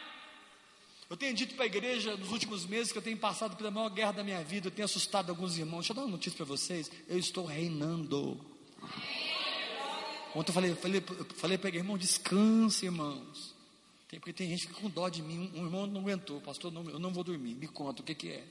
Eu 1.13 1.17
tenho 1.19 1.35
dito 1.35 1.55
para 1.55 1.65
a 1.65 1.67
igreja 1.67 2.17
nos 2.17 2.33
últimos 2.33 2.65
meses 2.65 2.91
que 2.91 2.97
eu 2.97 3.03
tenho 3.03 3.19
passado 3.19 3.55
pela 3.55 3.71
maior 3.71 3.91
guerra 3.91 4.13
da 4.13 4.25
minha 4.25 4.43
vida, 4.43 4.69
eu 4.69 4.71
tenho 4.71 4.87
assustado 4.87 5.29
alguns 5.29 5.59
irmãos. 5.59 5.81
Deixa 5.81 5.93
eu 5.93 5.97
dar 5.97 6.03
uma 6.05 6.13
notícia 6.13 6.35
para 6.39 6.47
vocês: 6.47 6.91
eu 7.07 7.19
estou 7.19 7.45
reinando. 7.45 8.41
Ontem 10.35 10.49
eu 10.49 10.55
falei, 10.55 10.75
falei, 10.75 11.03
falei 11.37 11.59
para 11.59 11.69
irmão: 11.69 11.99
descanse, 11.99 12.87
irmãos. 12.87 13.55
Tem, 14.09 14.19
porque 14.19 14.33
tem 14.33 14.49
gente 14.49 14.67
que 14.67 14.73
com 14.73 14.89
dó 14.89 15.11
de 15.11 15.21
mim. 15.21 15.53
Um 15.55 15.67
irmão 15.67 15.87
não 15.87 16.01
aguentou, 16.01 16.41
pastor, 16.41 16.73
não, 16.73 16.89
eu 16.89 16.99
não 16.99 17.13
vou 17.13 17.23
dormir. 17.23 17.57
Me 17.57 17.69
conta 17.69 18.01
o 18.01 18.05
que, 18.07 18.15
que 18.15 18.29
é. 18.31 18.45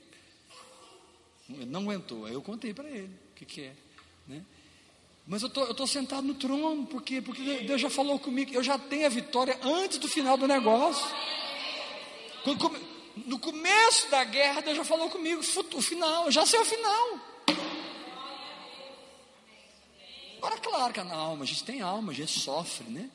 Não 1.66 1.80
aguentou. 1.80 2.26
Aí 2.26 2.32
eu 2.32 2.42
contei 2.42 2.72
para 2.72 2.88
ele 2.88 3.12
o 3.32 3.34
que, 3.34 3.44
que 3.44 3.60
é. 3.62 3.74
Né? 4.28 4.44
Mas 5.26 5.42
eu 5.42 5.50
tô, 5.50 5.62
estou 5.62 5.74
tô 5.74 5.86
sentado 5.88 6.24
no 6.24 6.34
trono, 6.34 6.86
por 6.86 7.02
quê? 7.02 7.20
Porque 7.20 7.42
Deus 7.62 7.80
já 7.80 7.90
falou 7.90 8.20
comigo, 8.20 8.54
eu 8.54 8.62
já 8.62 8.78
tenho 8.78 9.06
a 9.06 9.08
vitória 9.08 9.58
antes 9.64 9.98
do 9.98 10.06
final 10.06 10.36
do 10.36 10.46
negócio. 10.46 11.04
No 13.26 13.38
começo 13.38 14.10
da 14.10 14.24
guerra, 14.24 14.62
Deus 14.62 14.76
já 14.76 14.84
falou 14.84 15.08
comigo, 15.10 15.40
o 15.40 15.82
final, 15.82 16.30
já 16.30 16.46
sei 16.46 16.60
o 16.60 16.64
final. 16.64 17.20
Agora, 20.38 20.58
claro 20.58 20.92
que 20.92 21.02
na 21.02 21.14
alma, 21.14 21.44
a 21.44 21.46
gente 21.46 21.62
tem 21.64 21.80
alma, 21.82 22.12
a 22.12 22.14
gente 22.14 22.40
sofre, 22.40 22.90
né? 22.90 23.10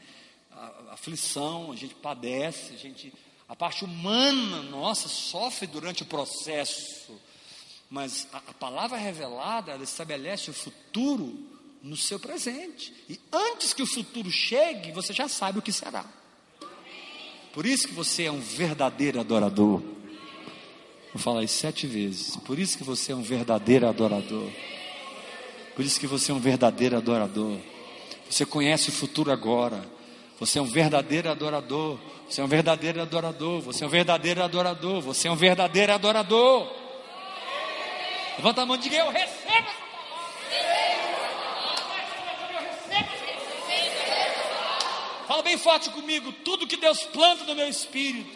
A 0.51 0.93
aflição, 0.93 1.71
a 1.71 1.75
gente 1.75 1.95
padece, 1.95 2.73
a 2.73 2.77
gente, 2.77 3.13
a 3.49 3.55
parte 3.55 3.83
humana 3.83 4.61
nossa 4.63 5.09
sofre 5.09 5.67
durante 5.67 6.03
o 6.03 6.05
processo 6.05 7.19
mas 7.89 8.27
a, 8.33 8.37
a 8.37 8.53
palavra 8.53 8.97
revelada, 8.97 9.71
ela 9.71 9.83
estabelece 9.83 10.49
o 10.49 10.53
futuro 10.53 11.37
no 11.81 11.95
seu 11.95 12.19
presente. 12.19 12.93
E 13.07 13.19
antes 13.31 13.73
que 13.73 13.81
o 13.81 13.87
futuro 13.87 14.29
chegue, 14.29 14.91
você 14.91 15.13
já 15.13 15.27
sabe 15.27 15.59
o 15.59 15.61
que 15.61 15.71
será. 15.71 16.05
Por 17.57 17.65
isso 17.65 17.87
que 17.87 17.93
você 17.95 18.25
é 18.25 18.31
um 18.31 18.39
verdadeiro 18.39 19.19
adorador. 19.19 19.81
Vou 21.11 21.19
falar 21.19 21.43
isso 21.43 21.55
sete 21.55 21.87
vezes. 21.87 22.37
Por 22.37 22.59
isso 22.59 22.77
que 22.77 22.83
você 22.83 23.13
é 23.13 23.15
um 23.15 23.23
verdadeiro 23.23 23.87
adorador. 23.87 24.47
Por 25.75 25.83
isso 25.83 25.99
que 25.99 26.05
você 26.05 26.31
é 26.31 26.35
um 26.35 26.39
verdadeiro 26.39 26.95
adorador. 26.95 27.57
Você 28.29 28.45
conhece 28.45 28.89
o 28.89 28.91
futuro 28.91 29.31
agora. 29.31 29.83
Você 30.39 30.59
é 30.59 30.61
um 30.61 30.67
verdadeiro 30.67 31.31
adorador. 31.31 31.97
Você 32.29 32.41
é 32.41 32.43
um 32.43 32.47
verdadeiro 32.47 33.01
adorador. 33.01 33.59
Você 33.61 33.83
é 33.83 33.87
um 33.87 33.89
verdadeiro 33.89 34.43
adorador. 34.43 35.01
Você 35.01 35.27
é 35.27 35.31
um 35.31 35.35
verdadeiro 35.35 35.93
adorador. 35.93 36.71
Levanta 38.37 38.61
a 38.61 38.65
mão 38.67 38.75
e 38.75 38.79
diga: 38.79 38.97
Eu 38.97 39.09
recebo 39.09 39.86
Fala 45.37 45.49
bem 45.49 45.57
forte 45.59 45.91
comigo. 45.91 46.31
Tudo 46.43 46.65
que 46.65 46.77
Deus 46.77 47.03
planta 47.03 47.43
no 47.43 47.53
meu 47.53 47.69
espírito 47.69 48.35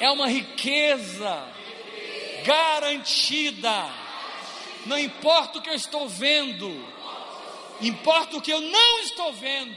é 0.00 0.10
uma 0.10 0.26
riqueza 0.26 1.46
garantida. 2.44 3.88
Não 4.86 4.98
importa 4.98 5.58
o 5.58 5.62
que 5.62 5.70
eu 5.70 5.74
estou 5.74 6.08
vendo, 6.08 6.68
importa 7.80 8.36
o 8.36 8.40
que 8.40 8.52
eu 8.52 8.60
não 8.60 8.98
estou 8.98 9.32
vendo. 9.34 9.76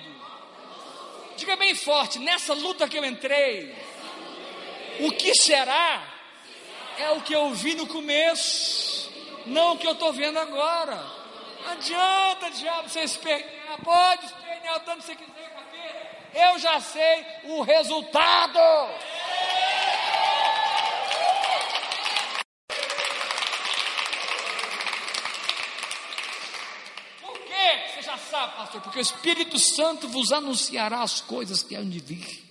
Diga 1.38 1.56
bem 1.56 1.76
forte: 1.76 2.18
nessa 2.18 2.56
luta 2.56 2.90
que 2.90 2.98
eu 2.98 3.06
entrei, 3.06 3.72
o 5.02 5.12
que 5.12 5.36
será 5.36 6.02
é 6.98 7.12
o 7.12 7.22
que 7.22 7.36
eu 7.36 7.54
vi 7.54 7.76
no 7.76 7.86
começo, 7.86 9.12
não 9.46 9.74
o 9.74 9.78
que 9.78 9.86
eu 9.86 9.94
estou 9.94 10.12
vendo 10.14 10.40
agora. 10.40 10.96
Não 11.64 11.74
adianta, 11.74 12.50
diabo, 12.50 12.90
você 12.90 13.02
espernear, 13.02 13.80
pode 13.84 14.26
espernear 14.26 14.78
o 14.78 14.80
tanto 14.80 15.02
que 15.02 15.06
você 15.06 15.16
quiser. 15.16 15.49
Eu 16.34 16.60
já 16.60 16.80
sei 16.80 17.26
o 17.46 17.62
resultado. 17.62 18.60
Por 27.22 27.40
que 27.40 27.94
você 27.94 28.02
já 28.02 28.18
sabe, 28.18 28.56
pastor? 28.56 28.82
Porque 28.82 29.00
o 29.00 29.02
Espírito 29.02 29.58
Santo 29.58 30.08
vos 30.08 30.32
anunciará 30.32 31.02
as 31.02 31.22
coisas 31.22 31.64
que 31.64 31.76
hão 31.76 31.88
de 31.88 32.00
vir. 32.00 32.50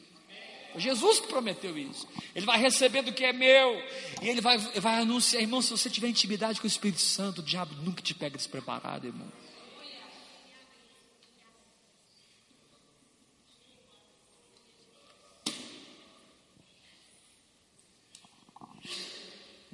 Jesus 0.77 1.21
prometeu 1.21 1.77
isso. 1.77 2.07
Ele 2.35 2.47
vai 2.47 2.59
receber 2.59 3.03
do 3.03 3.13
que 3.13 3.25
é 3.25 3.33
meu. 3.33 3.83
E 4.23 4.29
ele 4.29 4.41
vai, 4.41 4.59
vai 4.59 5.01
anunciar. 5.01 5.43
Irmão, 5.43 5.61
se 5.61 5.71
você 5.71 5.91
tiver 5.91 6.09
intimidade 6.09 6.61
com 6.61 6.67
o 6.67 6.71
Espírito 6.71 7.01
Santo, 7.01 7.41
o 7.41 7.45
diabo 7.45 7.75
nunca 7.83 8.03
te 8.03 8.15
pega 8.15 8.37
despreparado, 8.37 9.07
irmão. 9.07 9.27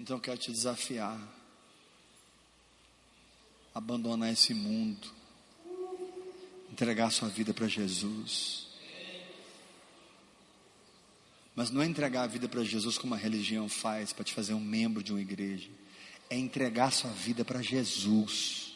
Então 0.04 0.18
eu 0.18 0.20
quero 0.20 0.36
te 0.36 0.52
desafiar. 0.52 1.18
Abandonar 3.74 4.30
esse 4.30 4.52
mundo. 4.52 5.10
Entregar 6.70 7.10
sua 7.10 7.30
vida 7.30 7.54
para 7.54 7.66
Jesus 7.66 8.64
mas 11.54 11.70
não 11.70 11.82
é 11.82 11.86
entregar 11.86 12.24
a 12.24 12.26
vida 12.26 12.48
para 12.48 12.64
Jesus 12.64 12.98
como 12.98 13.14
a 13.14 13.16
religião 13.16 13.68
faz, 13.68 14.12
para 14.12 14.24
te 14.24 14.34
fazer 14.34 14.54
um 14.54 14.60
membro 14.60 15.02
de 15.02 15.12
uma 15.12 15.20
igreja. 15.20 15.70
É 16.28 16.36
entregar 16.36 16.90
sua 16.90 17.10
vida 17.10 17.44
para 17.44 17.62
Jesus. 17.62 18.74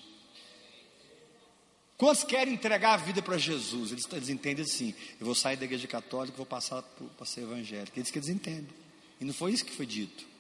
Quantos 1.97 2.23
querem 2.23 2.55
entregar 2.55 2.95
a 2.95 2.97
vida 2.99 3.21
para 3.21 3.37
Jesus? 3.37 3.91
Eles, 3.91 4.07
eles, 4.13 4.29
entendem 4.29 4.65
assim: 4.65 4.95
eu 5.19 5.27
vou 5.27 5.35
sair 5.35 5.57
da 5.57 5.65
igreja 5.65 5.89
católica, 5.89 6.37
vou 6.37 6.47
passar 6.47 6.83
para 6.83 7.27
ser 7.27 7.41
evangélico. 7.41 7.99
Eles 7.99 8.13
que 8.13 8.19
eles 8.19 8.29
entendem. 8.29 8.69
E 9.21 9.25
não 9.25 9.35
foi 9.35 9.53
isso 9.53 9.65
que 9.65 9.73
foi 9.73 9.87
dito. 9.87 10.38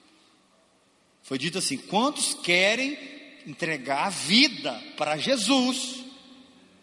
Foi 1.28 1.36
dito 1.36 1.58
assim: 1.58 1.76
quantos 1.76 2.32
querem 2.32 2.98
entregar 3.46 4.06
a 4.06 4.08
vida 4.08 4.72
para 4.96 5.18
Jesus? 5.18 6.02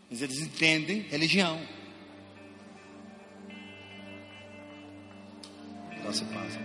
Mas 0.07 0.21
eles 0.21 0.37
entendem 0.37 0.99
religião. 1.01 1.59
Graça 5.99 6.23
e 6.23 6.27
paz. 6.27 6.64